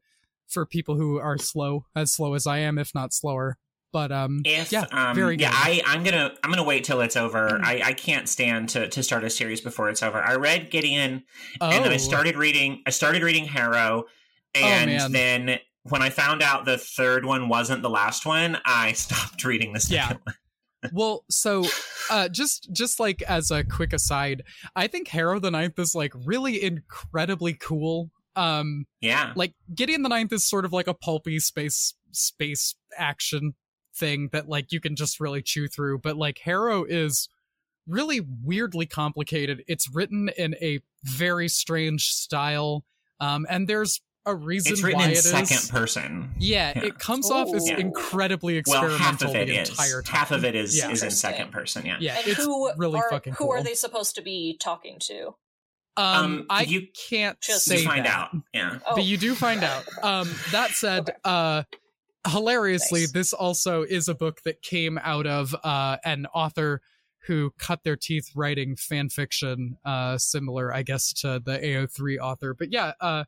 [0.48, 3.56] for people who are slow, as slow as I am, if not slower.
[3.90, 5.50] But, um, If yeah, um, very yeah.
[5.52, 7.48] I I'm gonna I'm gonna wait till it's over.
[7.48, 7.64] Mm.
[7.64, 10.18] I I can't stand to to start a series before it's over.
[10.18, 11.24] I read Gideon,
[11.60, 12.82] oh, and then I started reading.
[12.86, 14.04] I started reading Harrow,
[14.54, 15.12] and man.
[15.12, 19.72] then when I found out the third one wasn't the last one, I stopped reading
[19.72, 20.08] the Yeah.
[20.22, 20.34] one.
[20.92, 21.64] well, so,
[22.10, 24.42] uh, just, just like as a quick aside,
[24.76, 28.10] I think Harrow the Ninth is like really incredibly cool.
[28.38, 33.54] Um, Yeah, like Gideon the Ninth is sort of like a pulpy space space action
[33.96, 37.28] thing that like you can just really chew through, but like Harrow is
[37.86, 39.62] really weirdly complicated.
[39.66, 42.84] It's written in a very strange style,
[43.20, 45.30] um, and there's a reason it's written why in it is.
[45.30, 46.34] second person.
[46.38, 46.84] Yeah, Yeah.
[46.84, 47.76] it comes off as Ooh.
[47.76, 49.70] incredibly Well, half of it the is.
[49.70, 50.02] time.
[50.06, 50.90] Half of it is Yeah.
[50.90, 51.86] is in second person.
[51.86, 51.96] Yeah.
[51.98, 53.52] Yeah, and it's who really are fucking who cool.
[53.54, 55.34] are they supposed to be talking to?
[55.98, 58.14] Um, Um, I you- can't Just- say You find that.
[58.14, 58.36] out.
[58.54, 58.78] Yeah.
[58.86, 59.84] Oh, but you do find out.
[60.02, 61.18] Um, that said, Okay.
[61.24, 61.62] uh,
[62.28, 63.12] hilariously, Nice.
[63.12, 66.80] this also is a book that came out of uh, an author
[67.26, 72.54] who cut their teeth writing fan fiction, uh, similar, I guess, to the AO3 author.
[72.54, 73.24] But yeah, uh,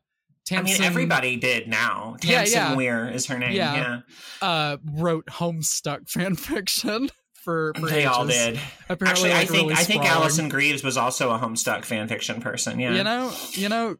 [0.51, 2.17] I mean, everybody did now.
[2.23, 2.73] Yeah, yeah.
[2.75, 3.51] Muir is her name.
[3.53, 4.01] Yeah.
[4.41, 4.47] Yeah.
[4.47, 7.09] uh, wrote Homestuck fan fiction
[7.43, 8.59] for, for They all did.
[8.89, 10.23] Apparently, Actually, I think really I think sprawling.
[10.23, 12.79] Alyson Greaves was also a Homestuck fan fiction person.
[12.79, 12.93] Yeah.
[12.93, 13.95] You know, you know,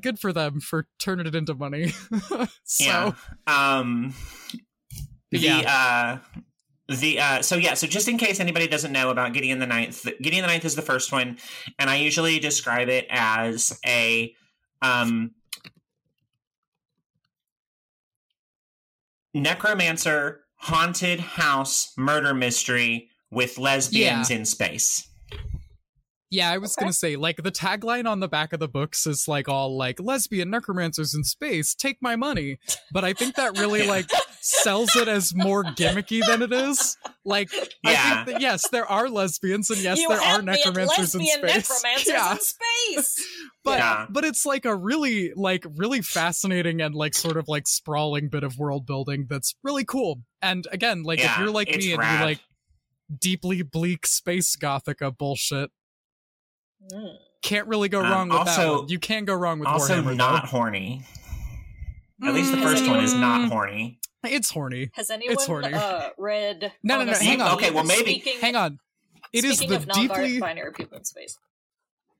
[0.00, 1.88] good for them for turning it into money.
[2.64, 3.12] so, yeah.
[3.46, 4.14] Um.
[5.30, 6.20] The Yeah.
[6.28, 6.38] uh.
[6.88, 10.06] The uh, so yeah so just in case anybody doesn't know about Gideon the Ninth,
[10.22, 11.36] Gideon the Ninth is the first one,
[11.80, 14.32] and I usually describe it as a
[14.82, 15.32] um
[19.34, 25.08] necromancer haunted house murder mystery with lesbians in space.
[26.36, 26.84] Yeah, I was Okay.
[26.84, 29.98] gonna say, like, the tagline on the back of the books is like all like
[30.00, 32.58] lesbian necromancers in space, take my money.
[32.92, 34.10] But I think that really like
[34.42, 36.96] sells it as more gimmicky than it is.
[37.24, 37.48] Like,
[37.84, 38.24] I Yeah.
[38.24, 41.42] think that yes, there are lesbians, and yes, you there are necromancers in space.
[41.42, 43.26] necromancers yeah, in space.
[43.64, 44.06] but Yeah.
[44.10, 48.44] but it's like a really like really fascinating and like sort of like sprawling bit
[48.44, 50.20] of world building that's really cool.
[50.42, 52.20] And again, like if you're like it's me and rad.
[52.20, 52.40] you like
[53.20, 55.70] deeply bleak space gothica bullshit.
[57.42, 58.88] Can't really go Um, wrong with that one.
[58.88, 60.16] You can go wrong with also Warhammer.
[60.16, 60.48] not though.
[60.48, 61.02] horny.
[62.22, 63.98] At least the Mm, first one is not mm, horny.
[64.24, 64.90] It's horny.
[64.94, 65.72] Has anyone horny.
[65.74, 66.72] uh, read?
[66.82, 67.54] No, no, no, Honest hang on.
[67.56, 68.80] Okay, well, maybe- Speaking, Hang on.
[69.32, 71.38] It is the of deeply non-binary people in space.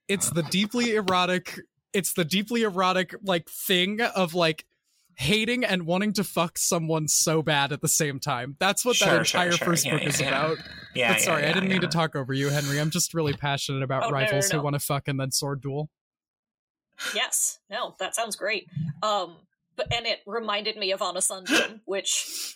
[0.08, 1.60] it's the deeply erotic
[1.92, 4.66] it's the deeply erotic like thing of like
[5.16, 8.56] hating and wanting to fuck someone so bad at the same time.
[8.60, 9.66] That's what Sure, that entire sure.
[9.66, 10.28] first Yeah, book yeah, is yeah.
[10.28, 10.58] about.
[10.94, 11.12] Yeah.
[11.14, 12.78] but sorry, yeah, I didn't yeah, mean to talk over you, Henry.
[12.80, 14.58] I'm just really passionate about Oh, no, no, rivals no.
[14.58, 15.90] who want to fuck and then sword duel.
[17.14, 18.68] Yes, no, that sounds great.
[19.02, 19.36] Um,
[19.76, 22.54] but and it reminded me of On a Sunbeam, which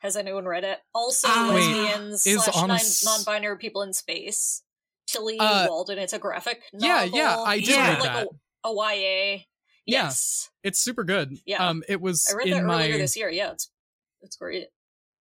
[0.00, 0.78] has anyone read it?
[0.94, 1.28] Also.
[1.28, 4.62] Wait, lesbians is slash Anas- non- non-binary people in space.
[5.06, 5.98] Tillie Uh, Walden.
[5.98, 7.18] It's a graphic yeah, novel.
[7.18, 8.26] yeah, yeah, I did Sort of read like that.
[8.64, 9.38] A, a YA.
[9.86, 10.04] Yeah.
[10.04, 11.38] Yes, It's super good.
[11.46, 11.66] Yeah.
[11.66, 13.30] Um it was I read in that my this year.
[13.30, 13.70] Yeah, it's
[14.22, 14.66] it's great.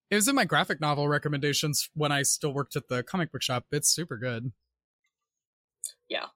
[0.09, 3.41] it was in my graphic novel recommendations when I still worked at the comic book
[3.43, 3.65] shop.
[3.71, 4.51] It's super good.
[6.09, 6.27] Yeah.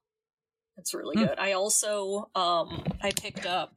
[0.76, 1.26] It's really Hmm.
[1.28, 1.38] good.
[1.38, 3.74] I also um I picked up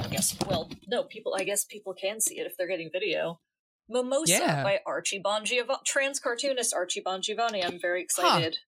[0.00, 3.40] I guess well no people I guess people can see it if they're getting video.
[3.88, 4.62] Mimosa Yeah.
[4.64, 7.64] by Archie Bongiovanni trans cartoonist Archie Bongiovanni.
[7.64, 8.58] I'm very excited.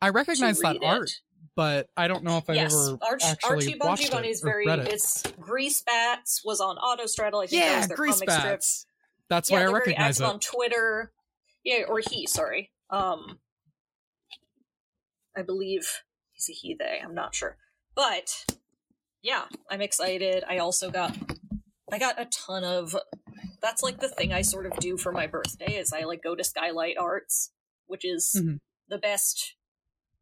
[0.00, 1.20] I to recognize that art, It.
[1.58, 4.40] But I don't know if I've yes, ever Arch- actually Archie watched Bongiovanni it is
[4.42, 4.92] very read it.
[4.92, 7.42] it's Grease Bats was on Autostraddle.
[7.42, 8.44] I think that yeah, was their grease comic strip.
[8.44, 8.86] bats.
[9.28, 10.34] That's yeah, why I they're very recognize active it.
[10.34, 11.12] on Twitter.
[11.64, 12.70] Yeah, or he, sorry.
[12.90, 13.40] Um
[15.36, 15.88] I believe
[16.30, 17.56] he's a he they, I'm not sure.
[17.96, 18.44] But
[19.20, 20.44] yeah, I'm excited.
[20.48, 21.16] I also got
[21.90, 22.94] I got a ton of
[23.60, 26.36] that's like the thing I sort of do for my birthday is I like go
[26.36, 27.50] to Skylight Arts,
[27.88, 28.60] which is Mhm.
[28.88, 29.56] the best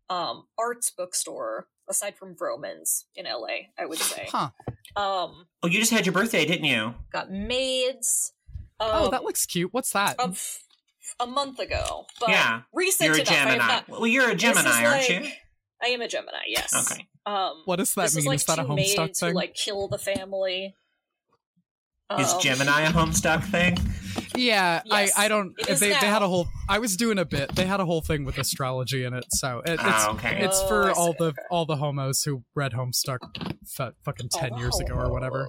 [0.09, 4.29] um arts bookstore aside from Vroman's in LA, I would say.
[4.31, 4.51] Huh.
[4.97, 6.95] Um Oh, you just had your birthday, didn't you?
[7.13, 8.33] got maids.
[8.81, 9.73] Um, Oh, that looks cute.
[9.73, 10.19] What's that?
[10.19, 10.59] of
[11.21, 13.33] a month ago, but Yeah, recent You're a enough.
[13.35, 13.57] Gemini.
[13.67, 15.27] not- Well, you're a Gemini, aren't you?
[15.83, 16.39] I am a Gemini.
[16.49, 16.75] Yes.
[16.93, 17.07] Okay.
[17.27, 18.23] Um, what does that this mean?
[18.23, 18.77] is like is that a Homestuck
[19.07, 19.29] maids thing?
[19.31, 20.75] who like kill the family.
[22.19, 23.77] Is Um, Gemini a Homestuck thing?
[24.37, 25.55] Yeah, Yes, I, I don't.
[25.67, 26.47] They, they had a whole.
[26.69, 27.55] I was doing a bit.
[27.55, 30.39] They had a whole thing with astrology in it, so it, it's Oh, okay.
[30.45, 33.19] it's Oh, for I all the all the homos who read Homestuck
[33.79, 35.49] f- fucking ten the years ago or whatever.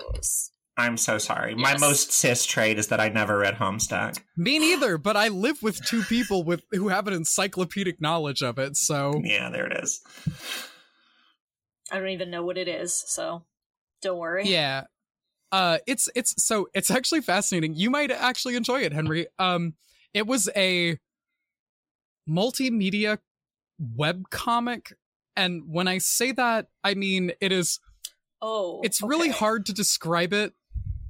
[0.80, 1.56] I'm so sorry.
[1.56, 4.20] My most cis trait is that I never read Homestuck.
[4.38, 8.60] Me neither, but I live with two people with who have an encyclopedic knowledge of
[8.60, 8.78] it.
[8.78, 10.02] So Yeah, there it is.
[11.92, 13.46] I don't even know what it is, so
[14.02, 14.48] don't worry.
[14.48, 14.84] yeah,
[15.52, 17.76] uh, it's it's so it's actually fascinating.
[17.76, 19.28] You might actually enjoy it, Henry.
[19.40, 19.74] Um,
[20.14, 21.00] it was a
[22.30, 23.20] multimedia
[23.80, 24.94] web comic,
[25.36, 27.80] and when I say that, I mean it is.
[28.40, 30.54] Oh, It's really hard to describe it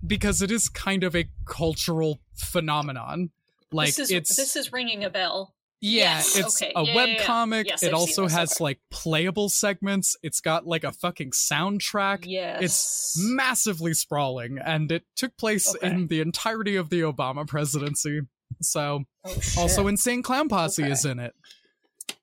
[0.06, 3.32] because it is kind of a cultural phenomenon.
[3.72, 5.54] Like this is, it's this is ringing a bell.
[5.80, 6.72] Yeah, Yes, it's okay.
[6.76, 7.24] a Yeah, web yeah, yeah.
[7.26, 7.68] comic.
[7.68, 8.64] Yes, it I've also has okay.
[8.64, 10.16] like playable segments.
[10.24, 12.24] It's got like a fucking soundtrack.
[12.26, 12.62] Yes.
[12.64, 15.88] It's massively sprawling, and it took place Okay.
[15.88, 18.22] in the entirety of the Obama presidency.
[18.62, 20.92] So, oh, also Insane Clown Posse Okay.
[20.92, 21.36] is in it.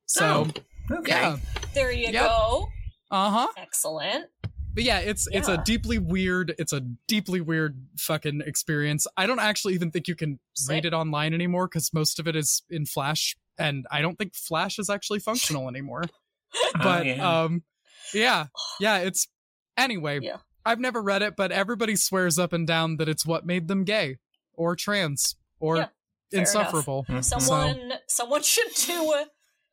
[0.06, 0.48] So,
[0.90, 1.12] Okay.
[1.12, 1.36] yeah,
[1.74, 2.24] there you Yep.
[2.24, 2.68] go.
[3.10, 3.48] uh huh.
[3.56, 4.26] Excellent.
[4.74, 6.52] But yeah, it's it's a deeply weird.
[6.58, 9.06] It's a deeply weird fucking experience.
[9.16, 12.34] I don't actually even think you can read it online anymore because most of it
[12.34, 16.04] is in Flash, and I don't think Flash is actually functional anymore.
[16.56, 17.42] Oh, but yeah.
[17.42, 17.64] um
[18.14, 18.46] yeah
[18.80, 19.26] yeah it's
[19.76, 20.36] anyway Yeah.
[20.64, 23.82] i've never read it but everybody swears up and down that it's what made them
[23.82, 24.18] gay
[24.52, 25.86] or trans or Yeah,
[26.30, 27.24] fair insufferable Mhm.
[27.24, 29.12] Someone, someone should do.
[29.14, 29.26] A,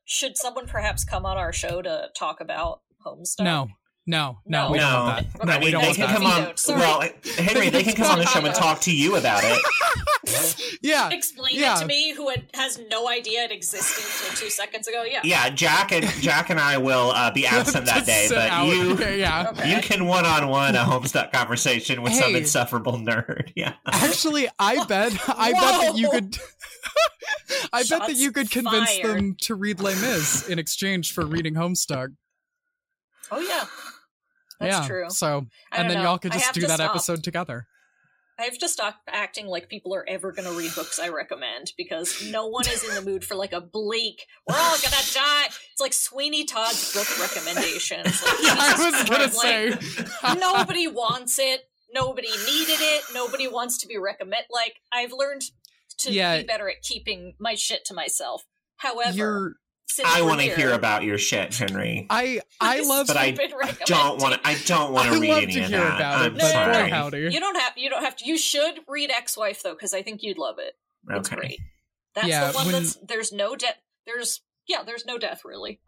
[0.05, 3.43] should someone perhaps come on our show to talk about Homestuck?
[3.43, 3.67] no
[4.07, 4.71] no no, No.
[4.71, 6.41] we don't no, want that no we don't they want can that come on.
[6.41, 6.79] Vetoed, sorry.
[6.79, 9.61] Well, Henry, they can come on the show and talk to you about it.
[10.82, 11.77] yeah Explain Yeah.
[11.77, 15.03] it to me, who had, has no idea it existed until two seconds ago.
[15.03, 15.21] Yeah.
[15.23, 18.67] Yeah, Jack and Jack and I will uh, be absent that day, but out.
[18.67, 19.49] you yeah, yeah.
[19.51, 19.75] Okay.
[19.75, 23.51] you can one on one a Homestuck conversation with some insufferable nerd.
[23.55, 23.73] Yeah.
[23.86, 26.38] actually i bet i bet that you could
[27.73, 29.17] i bet that you could convince fired.
[29.17, 32.09] them to read les mis in exchange for reading homestuck
[33.34, 33.65] Oh yeah.
[34.59, 35.09] That's yeah true.
[35.09, 36.03] so and then know.
[36.03, 36.91] y'all could just do that stop.
[36.91, 37.65] episode together
[38.42, 41.74] I have to stop acting like people are ever going to read books I recommend
[41.78, 44.26] because no one is in the mood for like a bleak.
[44.48, 45.46] We're all gonna die.
[45.46, 48.24] It's like Sweeney Todd's book recommendations.
[48.24, 49.70] Like, yeah i was gonna say
[50.24, 51.62] like, nobody wants it.
[51.94, 53.04] Nobody needed it.
[53.14, 54.46] Nobody wants to be recommend.
[54.50, 55.44] Like I've learned
[56.00, 56.39] to Yeah.
[56.39, 58.44] be better at keeping my shit to myself.
[58.78, 59.56] However, you're
[60.04, 62.08] I want to hear about your shit, Henry.
[62.10, 63.32] I I love But I
[63.86, 64.36] Don't want.
[64.36, 64.48] to.
[64.48, 65.96] I don't want to read any to of that.
[65.96, 66.84] about I'm it, but sorry.
[66.84, 67.18] boy howdy.
[67.32, 67.74] You don't have.
[67.78, 68.26] You don't have to.
[68.26, 70.74] You should read Ex-Wife though, because I think you'd love it.
[71.10, 71.36] It's Okay.
[71.39, 71.60] great.
[72.16, 73.78] That's Yeah, the one when- that's there's no death.
[74.06, 75.80] There's yeah, there's no death really.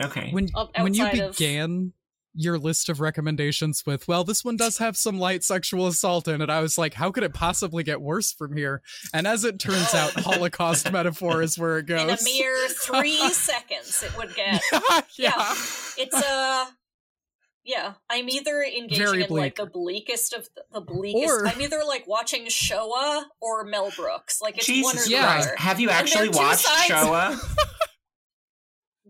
[0.00, 0.30] Okay.
[0.30, 1.92] when Of- when you outside of- began
[2.34, 6.40] your list of recommendations with, well, this one does have some light sexual assault in
[6.40, 6.48] it.
[6.50, 8.82] I was like, how could it possibly get worse from here?
[9.12, 12.02] And as it turns out, Holocaust metaphor is where it goes.
[12.02, 14.62] In a mere three seconds, it would get.
[14.72, 15.00] yeah.
[15.16, 15.54] Yeah.
[15.98, 16.66] It's uh
[17.62, 21.30] yeah, I'm either engaging Very in like the bleakest of the, the bleakest.
[21.30, 24.40] Or- I'm either like watching Shoah or Mel Brooks.
[24.40, 25.24] Like it's one or Jesus the yeah.
[25.32, 25.48] Christ.
[25.48, 25.56] other.
[25.58, 27.38] Have you And actually watched sides- Shoah?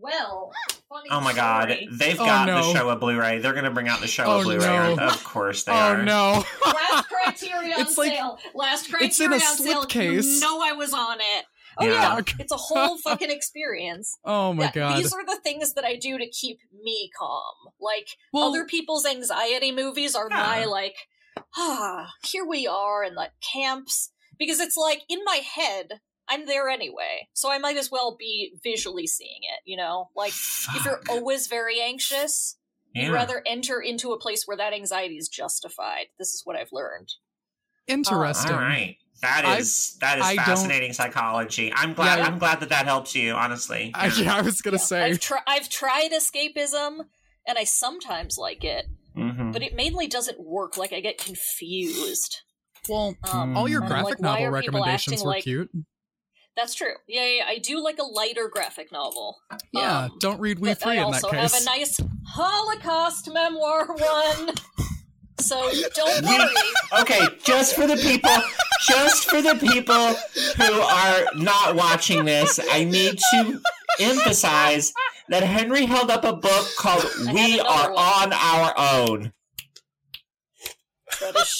[0.01, 0.51] Well,
[0.89, 1.69] funny Oh my god.
[1.69, 1.87] story.
[1.91, 2.55] They've Oh, got no.
[2.73, 3.39] the Shoah Blu-ray.
[3.39, 4.65] They're gonna bring out the Shoah Oh, Blu-ray.
[4.95, 4.97] no.
[4.97, 6.01] Of course they Oh are.
[6.03, 6.43] no.
[6.65, 8.39] Last Criterion on It's like- sale.
[8.55, 9.83] Last it's in Criterion a on sale.
[9.85, 10.23] slipcase.
[10.25, 11.45] You know I was on it.
[11.77, 12.15] Oh Yeah.
[12.17, 14.17] yeah, it's a whole fucking experience.
[14.25, 14.97] Oh my Yeah, god.
[14.97, 17.53] These are the things that I do to keep me calm.
[17.79, 20.37] Like Well- other people's anxiety movies are Yeah.
[20.37, 20.95] my like,
[21.57, 25.99] ah, here we are in the camps because it's like in my head
[26.31, 29.61] I'm there anyway, so I might as well be visually seeing it.
[29.65, 30.33] You know, like
[30.75, 32.57] if you're always very anxious,
[32.95, 33.07] Yeah.
[33.07, 36.05] you'd rather enter into a place where that anxiety is justified.
[36.17, 37.09] This is what I've learned.
[37.87, 38.51] Interesting.
[38.53, 38.97] all right.
[39.21, 41.71] That is I've, that is I fascinating psychology.
[41.75, 42.25] I'm glad Yeah.
[42.25, 43.33] I'm glad that that helps you.
[43.33, 45.03] Honestly, I, yeah, I was gonna Yeah, say.
[45.03, 47.01] I've, tri- I've tried escapism,
[47.47, 49.53] and I sometimes like it, Mhm.
[49.53, 50.75] but it mainly doesn't work.
[50.77, 52.41] Like I get confused.
[52.89, 55.69] Well, Um, all your and I'm graphic like, novel recommendations were like- cute.
[56.57, 56.93] That's true.
[57.07, 59.37] Yeah, yeah, yeah, I do like a lighter graphic novel.
[59.71, 61.33] Yeah, Um, don't read We3 I in that case.
[61.33, 64.51] I also have a nice Holocaust memoir one.
[65.39, 67.01] So don't worry.
[67.01, 68.31] Okay, just for the people,
[68.85, 70.13] just for the people
[70.57, 73.59] who are not watching this, I need to
[73.99, 74.93] emphasize
[75.29, 78.03] that Henry held up a book called have "We Are one.
[78.03, 79.33] on Our Own."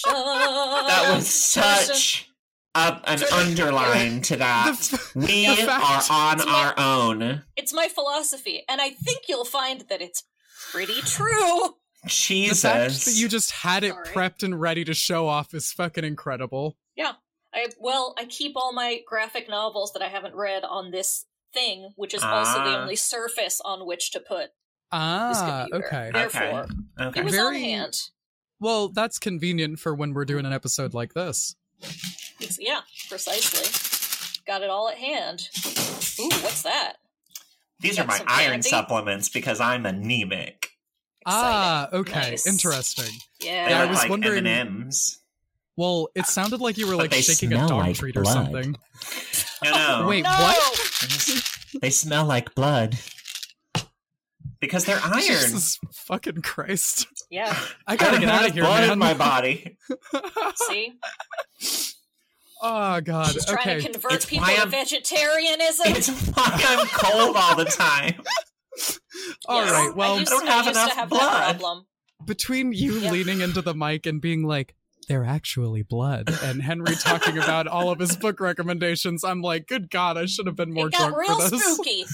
[0.05, 2.29] That was such
[2.75, 4.75] a, an underline to that.
[4.79, 5.69] The- We are
[6.09, 7.43] on It's my- our own.
[7.55, 10.23] It's my philosophy, and I think you'll find that it's
[10.71, 11.75] pretty true.
[12.03, 12.61] the Jesus.
[12.61, 14.07] fact that you just had it Sorry.
[14.07, 16.77] prepped and ready to show off is fucking incredible.
[16.95, 17.13] Yeah.
[17.53, 21.89] I well, I keep all my graphic novels that I haven't read on this thing,
[21.97, 22.81] which is also the Ah.
[22.81, 24.51] only surface on which to put this
[24.93, 25.85] Ah, computer.
[25.87, 26.09] okay.
[26.13, 26.67] Therefore,
[26.99, 27.19] okay.
[27.19, 27.99] it was on hand.
[28.61, 31.55] Well, that's convenient for when we're doing an episode like this.
[32.41, 34.43] It's, yeah, precisely.
[34.47, 35.47] Got it all at hand.
[36.19, 36.93] Ooh, what's that?
[37.79, 38.69] These are my iron candy?
[38.69, 40.69] supplements because I'm anemic.
[41.25, 41.99] Ah, Exciting.
[41.99, 42.29] okay.
[42.31, 42.47] Nice.
[42.47, 43.13] Interesting.
[43.39, 43.65] Yeah.
[43.65, 45.17] They Yeah, I was like wondering- M&Ms.
[45.77, 48.75] Well, it sounded like you were But like shaking a dog like treat or something.
[49.63, 49.71] No,
[50.01, 50.05] no.
[50.09, 50.29] Wait, no!
[50.29, 51.47] what?
[51.81, 52.97] They smell like blood.
[54.59, 55.21] Because they're iron.
[55.21, 57.07] Jesus fucking Christ.
[57.31, 57.57] Yeah.
[57.87, 58.91] I gotta don't get out of here, blood man.
[58.91, 59.77] in my body.
[60.67, 60.93] See,
[62.61, 63.27] oh god.
[63.31, 63.81] she's trying Okay.
[63.81, 65.87] to convert It's people why to I'm- vegetarianism.
[65.87, 68.21] It's why I'm cold all the time.
[69.47, 69.71] All Yes.
[69.71, 69.95] right.
[69.95, 71.21] Well, I used, I don't I have used enough to have blood.
[71.21, 71.85] that problem.
[72.25, 73.11] between you Yeah.
[73.11, 74.73] leaning into the mic and being like,
[75.07, 79.89] they're actually blood, and Henry talking about all of his book recommendations, I'm like, good
[79.89, 81.73] God, I should have been more it got drunk real for this.
[81.73, 82.05] spooky.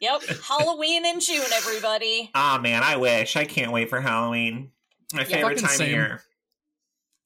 [0.00, 2.30] yep, Halloween in June, everybody.
[2.34, 3.36] Ah man, I wish.
[3.36, 4.72] I can't wait for Halloween.
[5.14, 5.86] My favorite fucking time same.
[5.86, 6.22] of year.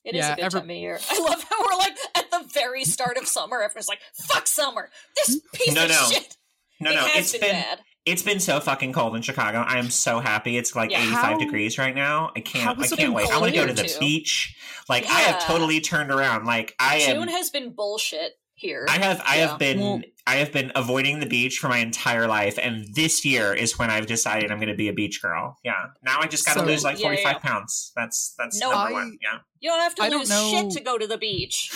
[0.06, 0.98] It is Yeah, a good every- time of year.
[1.10, 3.60] I love how we're like at the very start of summer.
[3.62, 4.88] Everyone's like, "Fuck summer!
[5.16, 5.56] This hmm?
[5.56, 6.08] piece No, of no.
[6.10, 6.36] shit."
[6.80, 7.78] No, it no, has it's been, been bad.
[8.04, 9.58] it's been so fucking cold in Chicago.
[9.66, 10.56] I am so happy.
[10.58, 10.98] It's like Yeah.
[11.00, 12.30] 85 How- degrees right now.
[12.36, 13.30] I can't I can't wait.
[13.30, 13.98] I want to go to the too?
[13.98, 14.56] beach.
[14.88, 16.44] Like I have totally turned around.
[16.46, 18.84] Like I am June has been bullshit here.
[18.88, 19.48] I have I Yeah.
[19.48, 23.24] have been Well- I have been avoiding the beach for my entire life, and this
[23.24, 25.56] year is when I've decided I'm going to be a beach girl.
[25.62, 27.38] Yeah, now I just got to So- lose like Yeah, 45 yeah.
[27.38, 27.92] pounds.
[27.94, 28.70] That's that's No.
[28.72, 29.18] number I- one.
[29.22, 31.70] Yeah, you don't have to I lose shit to go to the beach.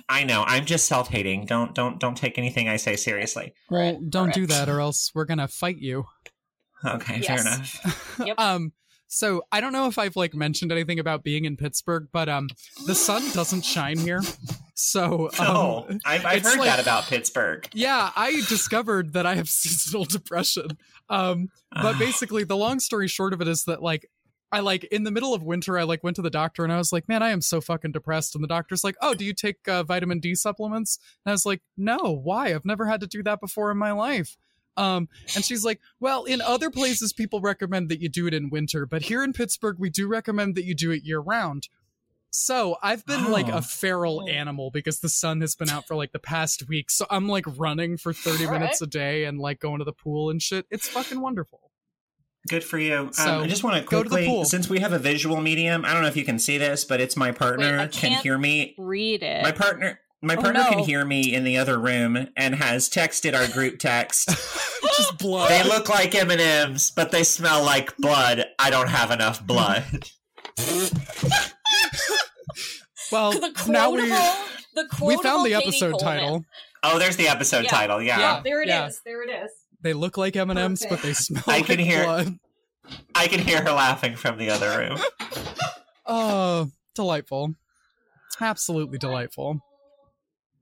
[0.08, 0.44] I know.
[0.46, 1.46] I'm just self hating.
[1.46, 3.52] Don't don't don't take anything I say seriously.
[3.68, 6.04] Well, Right, don't do that, or else we're gonna fight you.
[6.84, 7.26] Okay, Yes.
[7.26, 8.20] fair enough.
[8.26, 8.38] Yep.
[8.38, 8.72] um,
[9.08, 12.48] so I don't know if I've like mentioned anything about being in Pittsburgh, but um,
[12.86, 14.20] the sun doesn't shine here.
[14.78, 17.68] So um, No, I've, I've heard like- that about Pittsburgh.
[17.72, 20.68] yeah, I discovered that I have seasonal depression.
[21.08, 21.98] Um, but Ah.
[21.98, 24.06] basically, the long story short of it is that like.
[24.52, 26.76] I like in the middle of winter, I like went to the doctor and I
[26.78, 28.36] was like, man, I am so fucking depressed.
[28.36, 31.00] And the doctor's like, oh, do you take uh, vitamin D supplements?
[31.24, 32.54] And I was like, no, why?
[32.54, 34.36] I've never had to do that before in my life.
[34.76, 38.48] Um, and she's like, well, in other places, people recommend that you do it in
[38.48, 41.68] winter, but here in Pittsburgh, we do recommend that you do it year round.
[42.38, 43.56] So I've been like Oh.
[43.56, 46.90] a feral animal because the sun has been out for like the past week.
[46.90, 48.86] So I'm like running for 30 All minutes right.
[48.86, 50.66] a day and like going to the pool and shit.
[50.70, 51.70] It's fucking wonderful.
[52.46, 53.08] Good for you.
[53.12, 54.44] So, um, I just want to go to the quickly, pool.
[54.44, 57.00] since we have a visual medium, I don't know if you can see this, but
[57.00, 58.74] it's my partner Wait, I can can't hear me.
[58.76, 59.42] Read it.
[59.42, 63.34] My partner, My Oh, partner can hear me in the other room and has texted
[63.34, 64.28] our group text.
[64.96, 65.50] Just blood.
[65.50, 68.44] they look like M and M's, but they smell like blood.
[68.58, 70.10] I don't have enough blood.
[73.12, 76.00] well, the quotable, now we the we found the Katie episode Coleman.
[76.20, 76.44] title.
[76.82, 77.70] Oh, there's the episode Yeah.
[77.70, 78.02] title.
[78.02, 78.18] Yeah.
[78.18, 78.70] Yeah, there it is.
[78.70, 78.90] Yeah.
[79.04, 79.50] There it is.
[79.82, 82.38] They look like M and M's, but they smell I like can hear- blood.
[83.14, 84.98] I can hear her laughing from the other room.
[86.06, 87.54] Oh, delightful.
[88.40, 89.60] Absolutely delightful.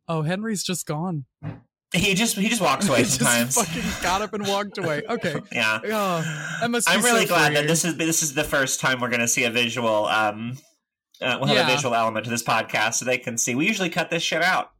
[0.09, 1.27] Oh, Henry's just gone.
[1.93, 5.03] He just he just walks away He just fucking got up and walked away.
[5.09, 5.37] Okay.
[5.53, 5.81] Yeah.
[5.85, 8.81] Oh, that must be I'm really so glad that this is this is the first
[8.81, 10.07] time we're going to see a visual.
[10.07, 10.57] Um,
[11.23, 11.69] uh, we'll have Yeah.
[11.73, 13.55] a visual element to this podcast, so they can see.
[13.55, 14.71] We usually cut this shit out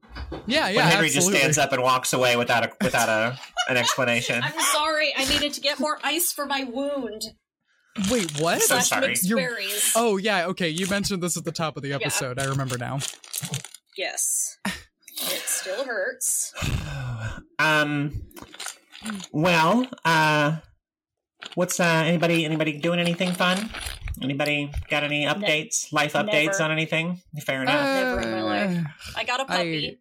[0.47, 0.77] Yeah, yeah.
[0.77, 1.13] when Henry absolutely.
[1.13, 4.43] just stands up and walks away without a without a an explanation.
[4.43, 5.13] I'm sorry.
[5.17, 7.23] I needed to get more ice for my wound.
[8.11, 8.61] Wait, what?
[8.63, 9.15] So sorry.
[9.23, 9.93] You're- berries.
[9.95, 10.69] Oh yeah, okay.
[10.69, 12.39] You mentioned this at the top of the episode.
[12.41, 12.99] I remember now.
[13.97, 14.59] Yes.
[14.67, 16.53] It still hurts.
[17.59, 18.23] Um.
[19.33, 20.57] Well, uh,
[21.55, 23.71] what's uh anybody anybody doing anything fun?
[24.23, 26.63] Anybody got any updates, life updates never.
[26.65, 27.21] on anything?
[27.45, 27.85] Fair enough.
[27.85, 28.79] Never in my life.
[28.79, 29.99] Uh, I got a puppy.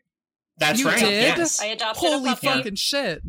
[0.57, 0.99] That's you right.
[0.99, 1.37] did?
[1.37, 1.59] Yes.
[1.61, 2.47] I adopted Holy a puppy.
[2.47, 3.21] fucking shit!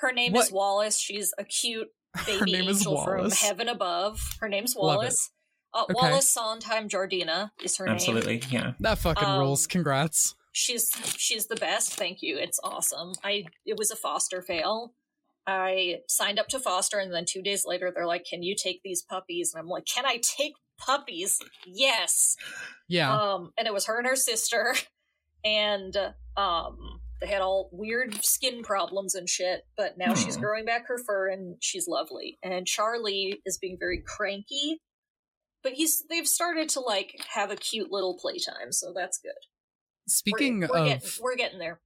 [0.00, 0.46] Her name What?
[0.46, 0.98] is Wallace.
[0.98, 1.88] She's a cute
[2.26, 3.42] baby Her name is angel from Wallace.
[3.42, 4.20] heaven above.
[4.40, 4.96] Her name's Love.
[4.96, 5.30] Wallace.
[5.74, 5.92] Uh, Okay.
[5.94, 7.96] Wallace Sondheim Jardina is her name.
[7.96, 8.42] Absolutely.
[8.48, 8.72] Yeah.
[8.80, 9.66] That fucking Um, rules.
[9.66, 10.34] Congrats.
[10.52, 11.92] She's she's the best.
[11.92, 12.38] Thank you.
[12.38, 13.12] It's awesome.
[13.22, 14.94] I it was a foster fail.
[15.50, 18.82] I signed up to foster, and then two days later, they're like, "Can you take
[18.84, 22.36] these puppies?" And I'm like, "Can I take puppies?" Yes.
[22.86, 23.16] Yeah.
[23.18, 24.74] Um, and it was her and her sister,
[25.44, 25.96] and
[26.36, 29.62] um, they had all weird skin problems and shit.
[29.76, 30.42] But now she's Hmm.
[30.42, 32.38] growing back her fur, and she's lovely.
[32.42, 34.82] And Charlie is being very cranky,
[35.62, 39.30] but he's they've started to like have a cute little playtime, so that's good.
[39.30, 41.80] We're- Speaking we're, of getting, we're getting there.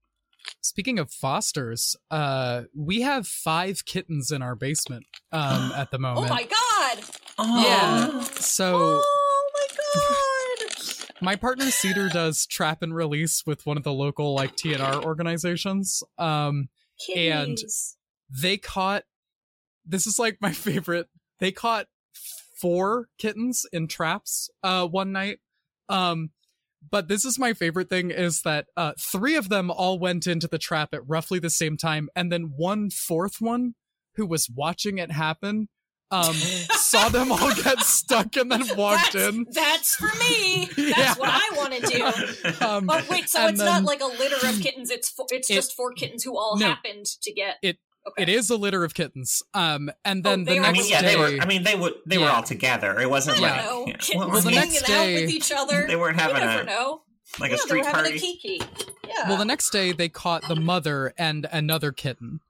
[0.61, 6.27] Speaking of fosters, uh, we have five kittens in our basement um at the moment.
[6.27, 7.05] Oh my god!
[7.65, 8.21] Yeah.
[8.23, 9.67] So Oh my
[10.67, 11.13] god!
[11.21, 16.03] my partner Cedar does trap and release with one of the local like TNR organizations.
[16.19, 16.69] Um,
[17.15, 17.59] And-
[18.31, 19.05] they caught
[19.85, 21.87] this is like my favorite they caught
[22.57, 25.41] four kittens in traps uh one night
[25.89, 26.31] um
[26.91, 30.49] but this is my favorite thing is that uh three of them all went into
[30.49, 33.75] the trap at roughly the same time and then one fourth one
[34.17, 35.69] who was watching it happen
[36.11, 36.35] um
[36.73, 40.67] saw them all get stuck and then walked that's, in That's for me.
[40.77, 41.15] That's Yeah.
[41.15, 42.65] what I want to do.
[42.67, 44.91] um Oh wait, so it's then- not like a litter of kittens.
[44.91, 46.67] It's fo- it's It- just four kittens who all No.
[46.67, 47.57] happened to get.
[47.63, 48.23] It- Okay.
[48.25, 50.79] it is a litter of kittens um and Oh, then they the are I next
[50.85, 51.41] mean, yeah, day they were.
[51.43, 51.95] I mean, they would.
[52.05, 52.99] They were all together.
[53.01, 53.85] It wasn't like don't know.
[53.87, 53.97] yeah.
[53.99, 55.87] Kittens Well, Well, the hanging next out day- with each other.
[55.87, 57.03] they weren't you having never a know.
[57.39, 58.17] like yeah, a street they party.
[58.17, 58.61] a kiki.
[59.07, 59.29] Yeah.
[59.29, 62.41] Well, the next day they caught the mother and another kitten.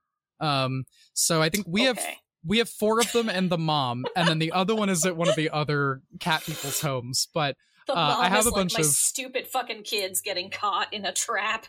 [0.40, 1.98] Um, so I think we have
[2.44, 5.16] we have four of them and the mom, and then the other one is at
[5.16, 7.28] one of the other cat people's homes.
[7.34, 10.50] But The uh, I have is a like bunch my of- stupid fucking kids getting
[10.50, 11.66] caught in a trap.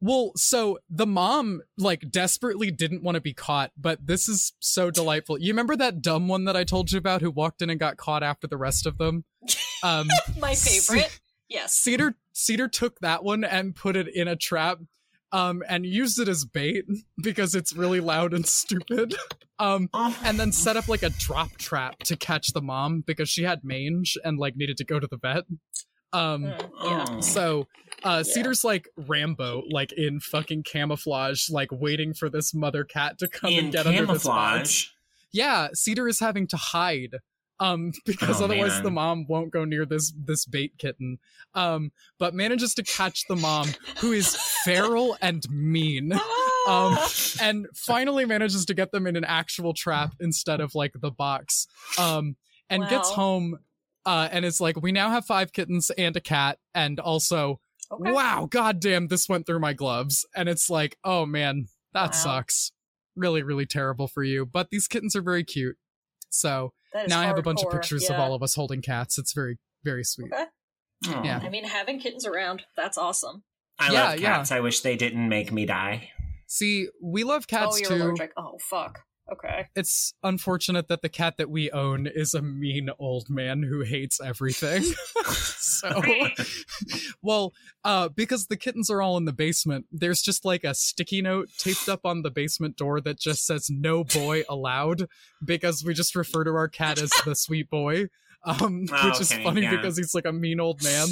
[0.00, 4.90] Well, so the mom like desperately didn't want to be caught, but this is so
[4.90, 5.38] delightful.
[5.38, 7.96] You remember that dumb one that I told you about who walked in and got
[7.96, 9.24] caught after the rest of them?
[9.82, 11.20] Um, My favorite.
[11.48, 11.72] Yes.
[11.72, 14.78] Cedar Cedar took that one and put it in a trap
[15.32, 16.84] um and used it as bait
[17.22, 19.14] because it's really loud and stupid.
[19.58, 19.88] Um
[20.22, 23.64] and then set up like a drop trap to catch the mom because she had
[23.64, 25.44] mange and like needed to go to the vet.
[26.12, 27.04] Um Mm, yeah.
[27.08, 27.20] Oh.
[27.20, 27.66] so
[28.04, 28.32] uh Yeah.
[28.34, 33.52] Cedar's like Rambo like in fucking camouflage like waiting for this mother cat to come
[33.52, 34.24] in and get under this box.
[34.24, 34.86] camouflage.
[35.32, 37.16] Yeah, Cedar is having to hide
[37.60, 38.82] um because Oh, otherwise man.
[38.84, 41.18] the mom won't go near this this bait kitten.
[41.54, 44.34] Um but manages to catch the mom who is
[44.64, 46.12] feral and mean.
[46.68, 47.10] Um Ah!
[47.40, 51.66] and finally manages to get them in an actual trap instead of like the box.
[51.98, 52.36] Um
[52.68, 53.58] and gets home
[54.06, 57.60] uh and is like we now have 5 kittens and a cat and also
[57.92, 58.12] Okay.
[58.12, 62.10] wow goddamn this went through my gloves and it's like oh man that Wow.
[62.12, 62.70] sucks
[63.16, 65.76] really really terrible for you but these kittens are very cute
[66.28, 68.54] so That is now i have a bunch of hardcore, pictures of all of us
[68.54, 70.44] holding cats it's very very sweet Okay.
[71.08, 71.22] Oh.
[71.24, 71.40] Yeah.
[71.42, 73.42] I mean, having kittens around, that's awesome.
[73.78, 74.36] I Yeah, love yeah.
[74.36, 74.52] cats.
[74.52, 76.10] I wish they didn't make me die.
[76.46, 78.32] see we love cats oh, you're too allergic.
[78.36, 79.00] Oh, fuck.
[79.32, 79.66] Okay.
[79.76, 84.20] it's unfortunate that the cat that we own is a mean old man who hates
[84.20, 84.82] everything
[85.24, 86.02] so
[87.22, 87.52] well
[87.84, 91.48] uh because the kittens are all in the basement there's just like a sticky note
[91.58, 95.06] taped up on the basement door that just says no boy allowed
[95.44, 98.06] because we just refer to our cat as the sweet boy
[98.44, 99.76] um Oh, which is okay, funny yeah.
[99.76, 101.08] because he's like a mean old man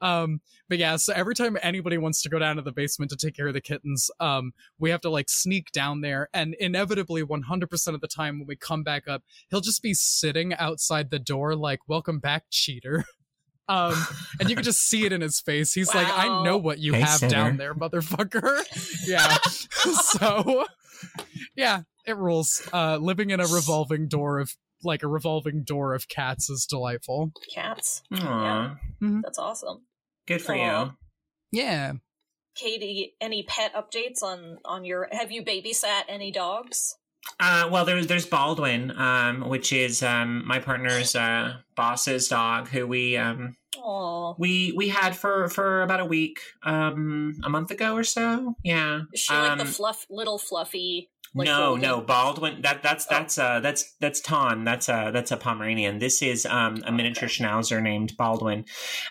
[0.00, 3.16] Um, but yeah, so every time anybody wants to go down to the basement to
[3.16, 7.22] take care of the kittens, um, we have to like sneak down there, and inevitably,
[7.22, 11.18] 100% of the time when we come back up, he'll just be sitting outside the
[11.18, 13.04] door, like, "Welcome back, cheater."
[13.68, 13.94] Um,
[14.38, 15.72] and you can just see it in his face.
[15.72, 17.30] He's like, "I know what you Hey, have sinner.
[17.32, 18.62] down there, motherfucker."
[19.08, 19.38] yeah.
[20.12, 20.66] so,
[21.56, 22.62] yeah, it rules.
[22.72, 24.54] Uh, living in a revolving door of
[24.86, 27.32] like a revolving door of cats is delightful.
[27.52, 28.02] Cats.
[28.14, 29.82] Aw, That's awesome.
[30.26, 30.84] good for Aw.
[30.84, 30.92] you.
[31.52, 31.92] Yeah.
[32.54, 35.08] Katie, any pet updates on on your?
[35.12, 36.96] Have you babysat any dogs?
[37.38, 42.86] Uh, well, there's there's Baldwin, um, which is um, my partner's uh, boss's dog, who
[42.86, 47.94] we um, Oh, we we had for for about a week, um, a month ago
[47.94, 48.54] or so.
[48.64, 49.02] Yeah.
[49.12, 51.10] is she like the Um, fluff, little fluffy?
[51.34, 51.82] Like no, golden?
[51.82, 52.62] no, Baldwin.
[52.62, 53.14] That that's Oh.
[53.14, 54.64] that's uh that's that's Ton.
[54.64, 55.98] That's a that's a Pomeranian.
[55.98, 58.64] This is um a miniature Schnauzer named Baldwin,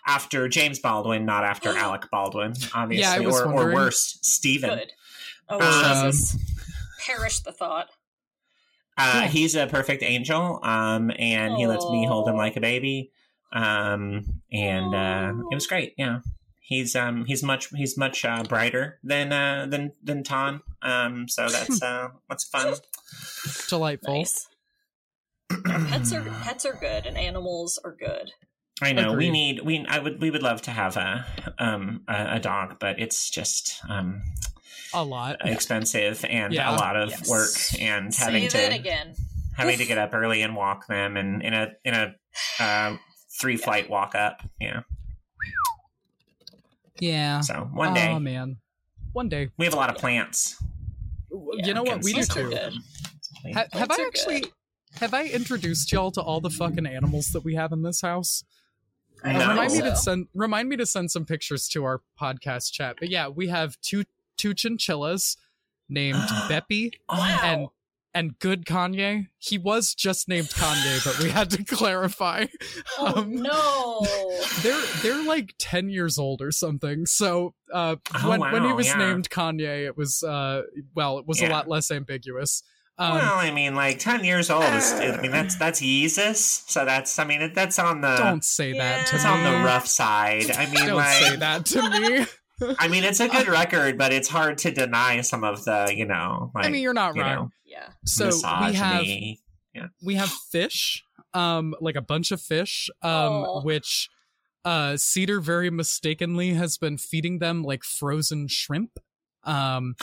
[0.08, 4.80] after James Baldwin, not after Alec Baldwin, obviously, Yeah, I was or or worse, Stephen.
[5.50, 6.38] Oh Um, Jesus!
[7.06, 7.90] Perish the thought.
[8.98, 9.28] Uh, Yeah.
[9.28, 13.12] He's a perfect angel, um, and he lets me hold him like a baby,
[13.54, 15.94] um, and uh, it was great.
[15.98, 16.20] Yeah,
[16.66, 21.48] he's um, he's much he's much uh, brighter than uh, than than Ton, um, so
[21.48, 22.74] that's uh, that's fun.
[23.70, 24.14] Delightful.
[24.18, 24.48] Nice.
[25.68, 28.32] Yeah, pets are pets are good, and animals are good.
[28.82, 31.26] I know we need we I would we would love to have a
[31.60, 34.22] um a, a dog, but it's just um
[34.94, 35.38] A lot.
[35.46, 36.72] expensive and Yeah.
[36.72, 37.30] a lot of Yes.
[37.30, 39.16] work and Say having that to again.
[39.56, 42.16] having to get up early and walk them and in a in a
[42.60, 42.98] uh,
[43.40, 44.42] three flight walk up.
[44.60, 44.82] Yeah.
[47.00, 47.42] Yeah.
[47.42, 48.58] So one day Oh man.
[49.14, 49.50] One day.
[49.58, 50.62] we have a lot of plants.
[51.32, 52.04] Yeah, you know what?
[52.04, 52.50] We do too.
[52.50, 52.74] good.
[53.54, 54.52] Ha- have I actually good.
[55.00, 58.44] have I introduced y'all to all the fucking animals that we have in this house?
[59.24, 59.40] I No.
[59.46, 62.98] Uh, remind me to send remind me to send some pictures to our podcast chat.
[63.00, 64.04] But yeah, we have two
[64.38, 65.38] two chinchillas
[65.90, 66.18] named
[66.50, 67.40] Beppy Wow.
[67.44, 67.68] and
[68.16, 69.28] and good Kanye.
[69.38, 72.46] He was just named Kanye, but we had to clarify.
[72.98, 74.08] Oh Um, no!
[74.64, 78.88] they're they're like 10 years old or something so uh Oh, when when he was
[78.88, 78.98] yeah.
[78.98, 80.62] named kanye it was uh
[80.96, 82.64] well it was a lot less ambiguous
[82.98, 84.94] um well, I mean, like ten years old is.
[84.94, 86.64] I mean, that's that's Jesus.
[86.68, 87.20] So that's.
[87.20, 88.16] I mean, that's on the.
[88.16, 90.50] don't say that to It's me on the rough side.
[90.52, 92.26] I mean, don't like, say that to me
[92.80, 96.06] I mean, it's a good record, but it's hard to deny some of the, you
[96.06, 97.90] know, like, i mean you're not you wrong know, yeah.
[98.06, 99.42] so we have misogyny.
[100.04, 101.04] we have fish
[101.34, 103.62] um like a bunch of fish um Aw.
[103.64, 104.10] which
[104.64, 108.92] uh cedar very mistakenly has been feeding them like frozen shrimp
[109.44, 109.96] um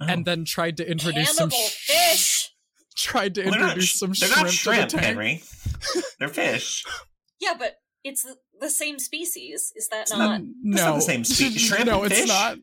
[0.00, 0.06] Oh.
[0.08, 2.50] and then tried to introduce some sh- fish.
[2.96, 5.02] tried to Well, they're not introduce sh- some they're shrimp, not shrimp, to the.
[5.02, 5.42] Henry.
[6.18, 6.84] they're fish.
[7.40, 8.24] Yeah, but it's
[8.60, 9.72] the, the same species.
[9.76, 10.42] Is that It's not?
[10.42, 11.62] no, not the same species.
[11.62, 12.28] Shrimp no, it's fish?
[12.28, 12.58] not.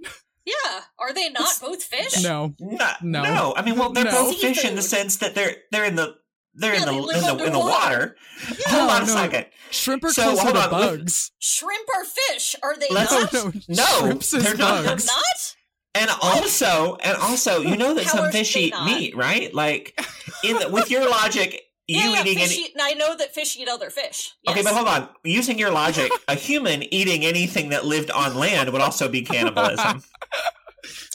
[0.46, 0.82] Yeah.
[1.00, 2.24] Are they not both fish?
[2.24, 3.24] No, No, No.
[3.24, 3.54] no.
[3.58, 4.12] I mean, well, they're No.
[4.12, 6.16] both fish in the sense that they're they're in the
[6.54, 8.16] they're Yeah, in the they in the in the water.
[8.48, 8.56] Yeah.
[8.68, 9.46] Hold on a second.
[9.72, 11.32] shrimp are So, hold on, bugs.
[11.39, 12.56] Shrimp are fish.
[12.64, 13.34] Are they Let's- not?
[13.36, 14.84] Oh, no, No, shrimps is they're not.
[14.84, 15.08] They're bugs.
[15.08, 15.56] not.
[15.96, 18.86] And also, and also, you know that How some fish eat not?
[18.86, 19.54] meat, right?
[19.54, 19.98] Like,
[20.43, 22.66] in the, with your logic, you yeah, yeah, eating fish any.
[22.66, 24.34] eat, I know that fish eat other fish.
[24.44, 24.54] Yes.
[24.54, 25.10] Okay, but hold on.
[25.24, 30.04] Using your logic, a human eating anything that lived on land would also be cannibalism.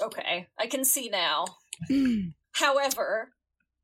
[0.02, 1.44] Okay, I can see now.
[2.52, 3.30] However,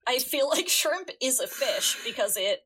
[0.07, 2.61] I feel like shrimp is a fish because it.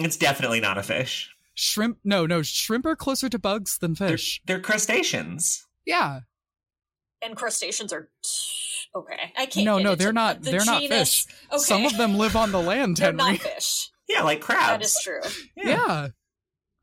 [0.00, 1.30] It's definitely not a fish.
[1.54, 1.98] Shrimp?
[2.04, 2.42] No, no.
[2.42, 4.40] Shrimp are closer to bugs than They're, fish.
[4.46, 5.66] they're crustaceans.
[5.84, 6.20] Yeah.
[7.22, 8.08] And crustaceans are.
[8.94, 9.64] Okay, I can't.
[9.66, 10.42] No, get no, they're not.
[10.42, 11.26] the they're not fish.
[11.52, 13.32] Okay, Some of them live on the land, they're Henry.
[13.32, 13.90] not fish.
[14.08, 14.68] Yeah, like crabs.
[14.68, 15.20] That is true.
[15.54, 16.08] Yeah.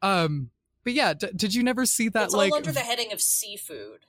[0.03, 0.51] Um.
[0.83, 2.25] But yeah, d- did you never see that?
[2.25, 4.05] it's like, all under the heading of seafood.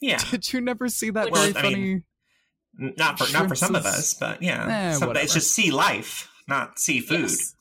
[0.00, 0.18] Yeah.
[0.32, 2.04] did you never see that Which- very Well, I mean,
[2.76, 2.92] funny?
[2.96, 4.90] Not for not for some of us, but yeah.
[4.90, 7.54] Eh, Some- it's just sea life, not seafood Yes.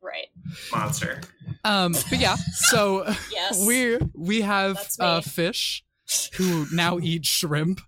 [0.00, 0.28] Right.
[0.70, 1.22] monster.
[1.64, 1.92] Um.
[2.08, 2.36] But yeah.
[2.52, 3.64] So Yes.
[3.66, 5.82] we we have uh fish
[6.34, 7.80] who now eat shrimp.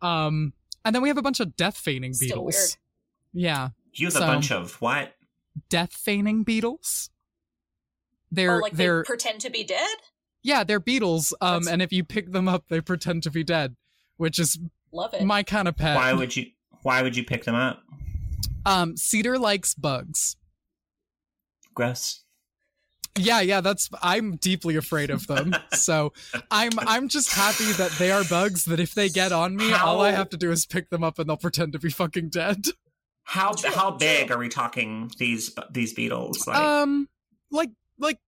[0.00, 0.52] Um.
[0.84, 2.78] And then we have a bunch of death feigning Still beetles.
[3.32, 3.70] Yeah.
[3.94, 5.14] You have So- a bunch of what?
[5.68, 7.10] Death feigning beetles.
[8.30, 9.96] They're like they're they pretend to be dead.
[10.42, 11.34] yeah they're beetles.
[11.40, 11.62] Um.
[11.64, 13.76] That's- And if you pick them up, they pretend to be dead,
[14.16, 14.58] which is
[14.92, 15.24] Love it.
[15.24, 15.96] my kind of pet.
[15.96, 16.46] Why would you?
[16.82, 17.82] Why would you pick them up?
[18.64, 18.96] Um.
[18.96, 20.36] Cedar likes bugs.
[21.74, 22.22] Gross.
[23.18, 25.54] Yeah, yeah, that's I'm deeply afraid of them.
[25.72, 26.12] so
[26.50, 30.00] I'm I'm just happy that they are bugs that if they get on me, all
[30.00, 32.66] I have to do is pick them up and they'll pretend to be fucking dead.
[33.24, 35.10] How how big are we talking?
[35.18, 36.46] These these beetles?
[36.46, 37.08] Like um
[37.50, 38.18] like like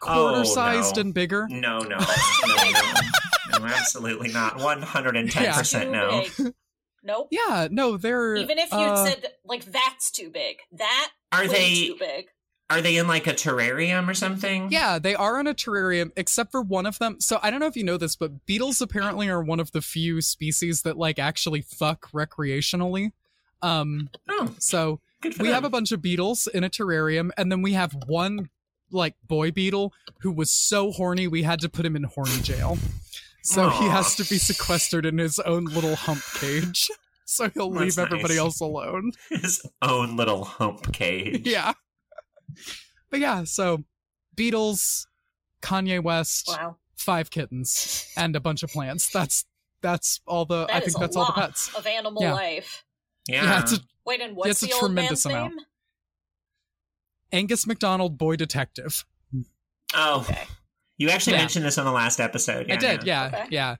[0.00, 1.00] quarter Oh, sized no.
[1.02, 1.46] and bigger.
[1.48, 4.58] No, no, no, no, no, no, absolutely not.
[4.60, 6.24] One hundred and ten percent Too no.
[6.38, 6.54] big.
[7.06, 7.28] Nope.
[7.30, 11.48] Yeah, no, they're Even if you uh, said like that's too big, that Are way
[11.48, 12.26] they too big?
[12.70, 14.70] Are they in like a terrarium or something?
[14.70, 17.20] Yeah, they are in a terrarium, except for one of them.
[17.20, 19.82] So I don't know if you know this, but beetles apparently are one of the
[19.82, 23.12] few species that like actually fuck recreationally.
[23.62, 25.46] Um, Oh, so we them.
[25.46, 28.48] have a bunch of beetles in a terrarium, and then we have one
[28.90, 32.78] like boy beetle who was so horny we had to put him in horny jail.
[33.42, 36.90] So he has to be sequestered in his own little hump cage.
[37.26, 38.38] So he'll That's leave everybody nice.
[38.40, 39.12] else alone.
[39.30, 41.46] his own little hump cage.
[41.46, 41.72] Yeah.
[43.10, 43.84] But yeah, so
[44.34, 45.06] Beetles,
[45.62, 46.76] Kanye West, Wow.
[46.96, 49.08] five kittens, and a bunch of plants.
[49.10, 49.44] That's
[49.82, 51.74] that's all the That I think that's all the pets.
[51.74, 52.32] of animal Yeah.
[52.32, 52.84] life.
[53.28, 53.44] Yeah.
[53.44, 55.54] Yeah, it's a Wait, and what's It's a the old tremendous man's amount.
[55.56, 55.64] name?
[57.32, 59.04] Angus McDonald, boy detective.
[59.94, 60.46] oh, Okay.
[60.98, 61.40] you actually Yeah.
[61.40, 62.70] mentioned this on the last episode.
[62.70, 63.46] I did, yeah, Okay.
[63.50, 63.76] yeah.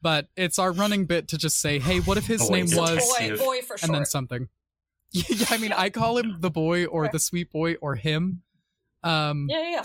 [0.00, 2.98] But it's our running bit to just say, hey, what if his Boy name detective.
[2.98, 4.48] was Boy, boy for and then something?
[5.28, 8.42] yeah, I mean, I call him the boy or the sweet boy or him.
[9.02, 9.82] Um, Yeah, yeah, yeah.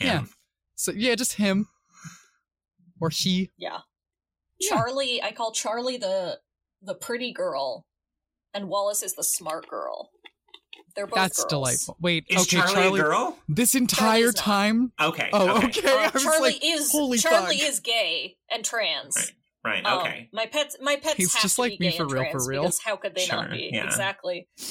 [0.00, 0.22] Yeah.
[0.76, 1.66] So yeah, just him
[3.00, 3.50] or she.
[3.58, 3.78] Yeah.
[4.58, 4.68] Yeah.
[4.76, 6.38] Charlie, I call Charlie the
[6.82, 7.86] the pretty girl,
[8.54, 10.10] and Wallace is the smart girl.
[10.96, 11.50] They're both That's girls.
[11.50, 11.96] delightful.
[12.00, 13.38] Wait, Is okay, Charlie, Charlie, a girl?
[13.48, 14.92] this entire time.
[15.00, 15.30] Okay.
[15.32, 15.66] Oh, okay.
[15.80, 15.88] okay.
[15.88, 17.68] I was Charlie like, is holy Charlie fuck.
[17.68, 19.16] is gay and trans.
[19.16, 19.32] Right.
[19.64, 19.84] Right.
[19.84, 20.28] Um, Okay.
[20.32, 22.22] my pets, my pets He's have just to like be me gay for and real,
[22.24, 22.62] for trans real.
[22.62, 23.70] Because how could they not be?
[23.72, 23.84] yeah.
[23.84, 24.48] Exactly.
[24.58, 24.64] Um,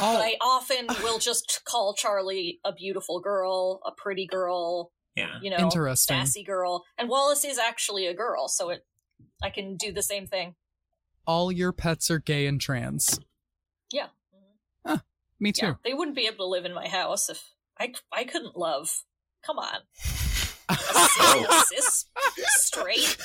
[0.00, 0.14] Oh.
[0.14, 5.38] But I often will just call Charlie a beautiful girl, a pretty girl, yeah.
[5.42, 6.16] you know, Interesting.
[6.16, 8.86] sassy girl, and Wallace is actually a girl, so it,
[9.42, 10.54] I can do the same thing.
[11.26, 13.18] All your pets are gay and trans.
[13.92, 14.06] Yeah.
[15.40, 15.66] Me too.
[15.66, 17.42] Yeah, they wouldn't be able to live in my house if
[17.78, 18.90] I, I couldn't love.
[19.44, 19.74] Come on,
[20.68, 21.64] a Oh.
[21.68, 22.04] cis,
[22.36, 23.16] cis straight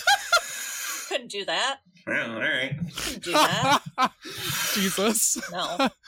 [1.07, 1.77] couldn't do that.
[2.07, 2.75] Well, all right.
[2.97, 3.81] Couldn't do that.
[4.73, 5.37] Jesus.
[5.51, 5.89] No.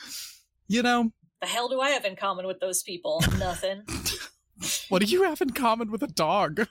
[0.70, 3.22] You know, The hell do I have in common with those people?
[3.38, 3.84] Nothing.
[4.90, 6.66] what do you have in common with a dog?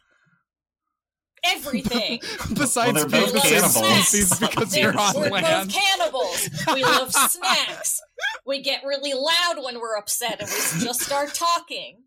[1.43, 2.19] Everything.
[2.53, 4.07] Besides they're being the same cannibals.
[4.07, 5.69] species because They're- you're on we're land.
[5.69, 6.49] both cannibals.
[6.73, 7.99] We love snacks.
[8.45, 12.03] We get really loud when we're upset and we just start talking.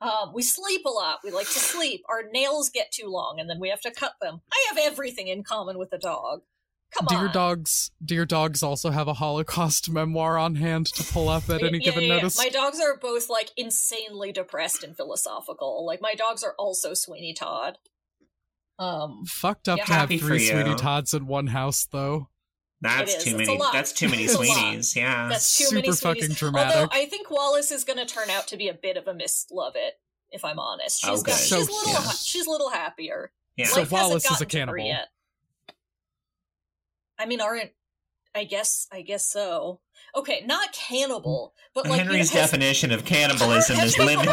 [0.00, 1.18] Um, we sleep a lot.
[1.22, 2.02] We like to sleep.
[2.08, 4.40] Our nails get too long and then we have to cut them.
[4.52, 6.40] I have everything in common with a dog.
[6.96, 7.22] Come do on.
[7.24, 11.48] your dogs do your dogs also have a Holocaust memoir on hand to pull up
[11.48, 12.14] at any Yeah, given yeah, yeah.
[12.16, 12.38] notice?
[12.38, 15.86] My dogs are both like insanely depressed and philosophical.
[15.86, 17.78] Like my dogs are also Sweeney Todd.
[18.78, 20.50] Um, Fucked up to have three you.
[20.50, 22.28] Sweeney Todds in one house though.
[22.82, 23.58] That's too many.
[23.72, 24.46] That's too many It's a lot.
[24.46, 24.96] Sweenies.
[24.96, 25.28] Yeah.
[25.28, 26.36] That's too Super many fucking Sweeties.
[26.38, 26.76] dramatic.
[26.76, 29.12] Although I think Wallace is going to turn out to be a bit of a
[29.14, 29.98] Miss Lovett,
[30.30, 31.04] if I'm honest.
[31.04, 31.40] Oh, she's Oh, got, good.
[31.40, 31.98] she's a little yeah.
[31.98, 33.32] ha- she's a little happier.
[33.56, 33.66] yeah.
[33.66, 34.86] So Life Wallace is a gotten to her cannibal.
[34.86, 35.08] yet.
[37.18, 37.70] I mean, aren't
[38.34, 39.80] I guess I guess so.
[40.16, 44.26] Okay, not cannibal, but like you know, Henry's has- definition of cannibalism is limited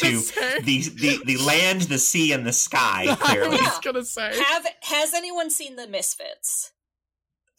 [0.00, 0.60] Gonna say.
[0.60, 3.04] the, the the land, the sea, and the sky.
[3.10, 4.36] I Clearly, was gonna say.
[4.42, 6.72] have has anyone seen the Misfits?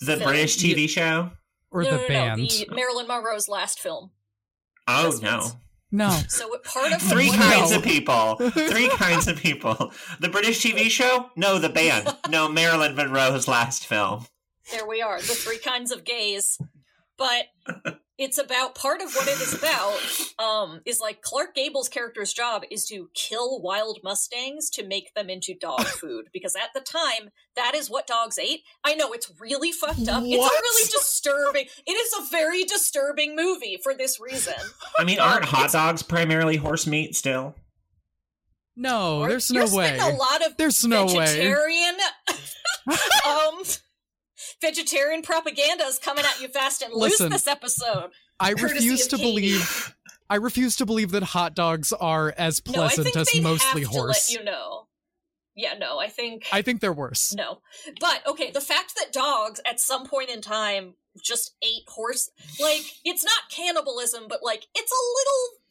[0.05, 0.29] The film.
[0.29, 1.31] British TV show.
[1.71, 2.41] Or no, the no, no, band.
[2.49, 4.11] the Marilyn Monroe's last film.
[4.87, 5.23] Oh Misfits.
[5.23, 5.51] no!
[5.91, 6.09] No.
[6.27, 8.35] So what- part of Three what- kinds of people.
[8.51, 9.91] Three kinds of people.
[10.19, 11.29] The British TV show?
[11.35, 12.15] No, the band.
[12.29, 14.25] No, Marilyn Monroe's last film.
[14.71, 16.57] There we are, the three kinds of gays.
[17.17, 17.45] But
[18.17, 19.97] it's about part of what it is about
[20.37, 25.29] um is like Clark Gable's character's job is to kill wild mustangs to make them
[25.31, 28.61] into dog food because at the time that is what dogs ate.
[28.83, 30.23] I know it's really fucked up.
[30.25, 30.51] It's What?
[30.51, 31.65] a really disturbing.
[31.87, 34.53] It is a very disturbing movie for this reason.
[34.99, 37.55] I mean, aren't hot dogs primarily horse meat still?
[38.75, 39.97] No, Or- there's you're no way.
[39.99, 41.25] a lot of There's no way.
[41.25, 41.95] vegetarian
[43.27, 43.63] um
[44.63, 48.11] vegetarian propaganda is coming at you fast and loose this episode.
[48.39, 49.29] I refuse to Katie.
[49.29, 49.95] believe
[50.29, 54.27] I refuse to believe that hot dogs are as pleasant think as mostly horse.
[54.27, 54.87] To let you know.
[55.55, 57.35] Yeah, no, I think I think they're worse.
[57.35, 57.59] no.
[57.99, 62.81] But okay, the fact that dogs at some point in time just ate horse, like
[63.05, 65.62] it's not cannibalism, but like it's a little,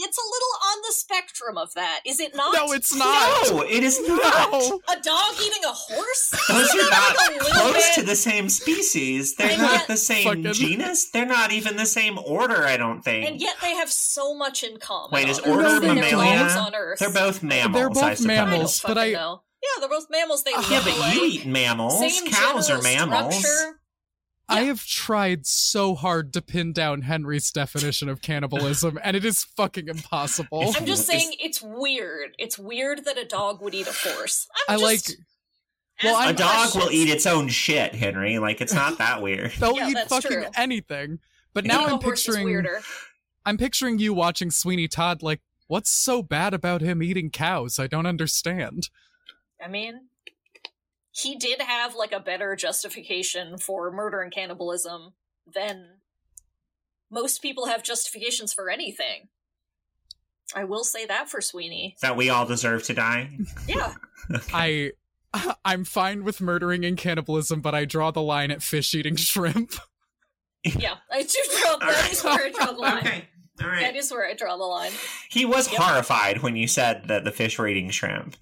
[0.00, 2.54] it's a little on the spectrum of that, is it not?
[2.54, 3.48] No, it's not.
[3.50, 4.50] No, it is not.
[4.52, 4.80] No.
[4.88, 6.34] a dog eating a horse.
[6.48, 9.34] Those are not like, close bit- to the same species.
[9.36, 11.10] They're And not yet- the same Fucking- genus.
[11.10, 13.26] They're not even the same order, I don't think.
[13.28, 15.10] and yet they have so much in common.
[15.12, 16.56] Wait, is order They're Mammalia?
[16.58, 16.98] on Earth.
[16.98, 17.74] They're both mammals.
[17.74, 18.26] They're both I suppose.
[18.26, 18.84] mammals.
[18.84, 19.42] I don't but I- know.
[19.62, 20.42] Yeah, they're both mammals.
[20.44, 21.98] They Yeah, but you eat mammals.
[22.00, 23.34] Same Cows are mammals.
[23.36, 23.79] structure.
[24.50, 29.44] I have tried so hard to pin down Henry's definition of cannibalism, and it is
[29.44, 30.74] fucking impossible.
[30.76, 32.34] I'm just saying it's weird.
[32.38, 34.46] It's weird that a dog would eat a horse.
[34.68, 35.00] I'm I like.
[35.04, 35.16] just
[36.02, 38.38] Well, asking A dog will eat its own shit, Henry.
[38.38, 39.52] Like it's not that weird.
[39.52, 40.46] They'll Yeah, eat that's fucking true.
[40.56, 41.20] anything.
[41.54, 42.80] But now I'm a horse is picturing weirder.
[43.46, 47.78] I'm picturing you watching Sweeney Todd like, what's so bad about him eating cows?
[47.78, 48.88] I don't understand.
[49.64, 50.08] I mean,
[51.12, 55.12] he did have like a better justification for murder and cannibalism
[55.52, 55.86] than
[57.10, 59.28] most people have justifications for anything.
[60.54, 61.96] I will say that for Sweeney.
[62.02, 63.30] That we all deserve to die.
[63.68, 63.94] Yeah.
[64.52, 64.92] I
[65.64, 69.74] I'm fine with murdering and cannibalism, but I draw the line at fish eating shrimp.
[70.62, 70.96] Yeah.
[71.10, 72.12] I do draw that right.
[72.12, 72.98] is where I draw the line.
[72.98, 73.24] Okay.
[73.62, 73.96] All That right.
[73.96, 74.92] is where I draw the line.
[75.30, 75.80] He was Yep.
[75.80, 78.36] horrified when you said that the fish were eating shrimp.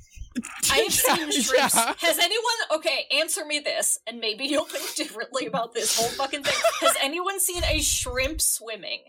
[0.70, 1.74] I have seen Yeah, shrimps.
[1.74, 1.94] yeah.
[1.98, 6.42] Has anyone okay, answer me this, and maybe you'll think differently about this whole fucking
[6.42, 6.54] thing.
[6.80, 9.00] Has anyone seen a shrimp swimming?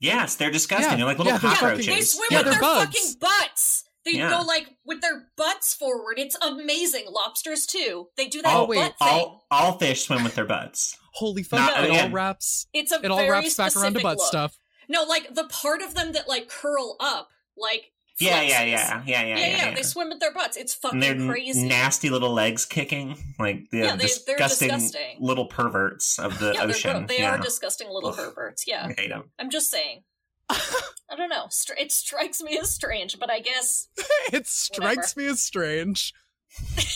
[0.00, 0.90] Yes, they're disgusting.
[0.92, 0.96] Yeah.
[0.96, 1.86] They're like little Yeah, they're cockroaches.
[1.86, 2.84] They swim Yeah, with their bugs.
[2.96, 3.84] fucking butts.
[4.04, 4.28] They Yeah.
[4.30, 6.18] go like with their butts forward.
[6.18, 7.06] It's amazing.
[7.08, 8.08] Lobsters too.
[8.18, 9.08] They do that all, wait, butt thing.
[9.08, 10.96] all, all fish swim with their butts.
[11.14, 11.60] Holy fuck!
[11.60, 12.06] Not it again.
[12.06, 12.66] all wraps.
[12.74, 14.26] it's a It all very wraps back around to specific butt look.
[14.26, 14.58] stuff.
[14.88, 19.22] No, like the part of them that like curl up, like Yeah, yeah, yeah, yeah,
[19.24, 19.74] yeah, yeah, yeah.
[19.74, 20.56] They swim with their butts.
[20.56, 21.66] It's and their fucking crazy.
[21.66, 25.16] nasty little legs kicking, like the Yeah, they- they're disgusting, disgusting.
[25.18, 26.98] little perverts of the yeah, they're ocean.
[26.98, 27.34] gro- they yeah.
[27.34, 28.16] are disgusting little Ugh.
[28.16, 28.66] perverts.
[28.68, 29.30] Yeah, I hate them.
[29.38, 30.04] I'm just saying.
[30.50, 31.48] I don't know.
[31.78, 33.88] It strikes me as strange, but I guess
[34.32, 36.12] it strikes me as strange.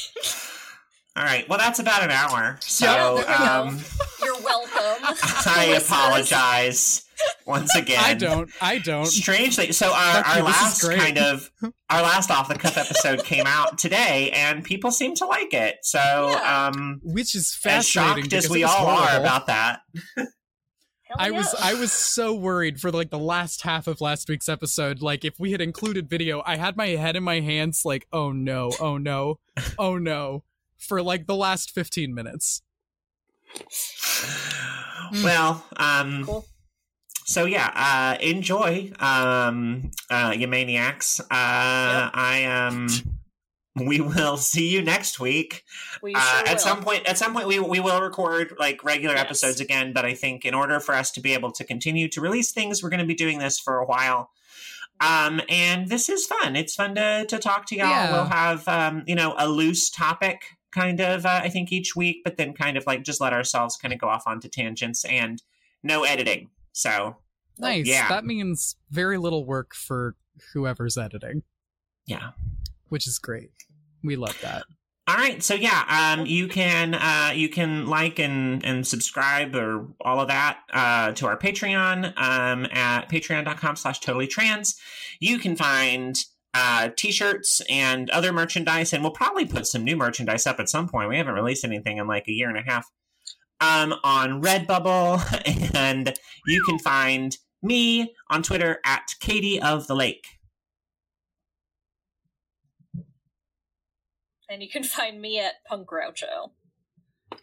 [1.16, 2.58] All right, well, that's about an hour.
[2.60, 3.32] So Yeah, there we go.
[3.34, 3.80] um,
[4.22, 5.16] you're welcome.
[5.46, 7.04] I apologize
[7.46, 8.02] once again.
[8.02, 8.50] I don't.
[8.60, 9.06] I don't.
[9.06, 11.50] Strangely, so our, Fuck our you, last kind of
[11.90, 15.76] our last off the cuff episode came out today, and people seem to like it.
[15.82, 16.68] So, Yeah.
[16.74, 18.24] um, Which is as fascinating.
[18.24, 19.80] shocked as because we it was all are about that,
[21.16, 21.54] I was.
[21.58, 25.00] I was so worried for like the last half of last week's episode.
[25.00, 28.30] Like if we had included video, I had my head in my hands, like oh
[28.32, 29.38] no, oh no,
[29.78, 30.44] oh no,
[30.76, 32.60] for like the last fifteen minutes.
[35.24, 36.46] well, um, Cool.
[37.28, 41.20] So yeah, uh, enjoy, um, uh, you maniacs.
[41.20, 42.88] Uh, I um,
[43.76, 45.62] we will see you next week.
[46.02, 46.58] We uh, sure at will.
[46.58, 49.24] some point at some point we, we will record like regular Yes.
[49.24, 52.20] episodes again but i think in order for us to be able to continue to
[52.20, 54.30] release things we're going to be doing this for a while
[55.00, 58.12] um and this is fun it's fun to to talk to y'all Yeah.
[58.12, 62.22] we'll have um you know a loose topic kind of uh, i think each week
[62.24, 65.42] but then kind of like just let ourselves kind of go off onto tangents and
[65.82, 67.16] no editing so
[67.60, 67.88] Nice.
[67.88, 68.08] Yeah.
[68.08, 70.14] That means very little work for
[70.54, 71.42] whoever's editing,
[72.06, 72.30] yeah
[72.88, 73.50] which is great.
[74.02, 74.64] We love that.
[75.06, 79.88] All right, so yeah, um, you can uh, you can like and and subscribe or
[80.02, 84.78] all of that uh, to our Patreon um, at patreon.com slash totally trans.
[85.18, 86.18] You can find
[86.52, 90.88] uh, t-shirts and other merchandise, and we'll probably put some new merchandise up at some
[90.88, 91.08] point.
[91.08, 92.90] We haven't released anything in like a year and a half
[93.60, 96.14] um, on Redbubble, and
[96.46, 100.38] you can find me on Twitter at Katie of the Lake.
[104.48, 106.50] and you can find me at Punk Groucho.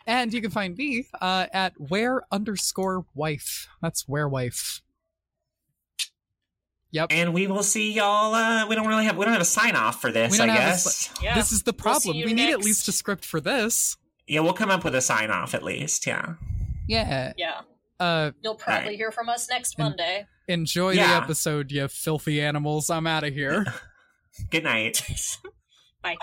[0.07, 3.67] And you can find me uh, at where underscore wife.
[3.81, 4.81] That's where wife.
[6.91, 7.07] Yep.
[7.11, 8.33] And we will see y'all.
[8.33, 10.31] Uh, we don't really have we don't have a sign off for this.
[10.31, 11.21] We I don't a.
[11.21, 11.35] Yeah.
[11.35, 12.25] This is the We'll see problem.
[12.25, 13.97] we need at least a script for this.
[14.27, 16.05] Yeah, we'll come up with a sign off at least.
[16.07, 16.33] Yeah.
[16.87, 17.33] Yeah.
[17.37, 17.61] yeah.
[17.99, 18.97] Uh, You'll probably Alright.
[18.97, 20.27] hear from us next And- Monday.
[20.47, 22.89] enjoy the episode, you filthy animals.
[22.89, 23.65] I'm out of here.
[24.51, 25.01] Good night.
[26.03, 26.17] Bye.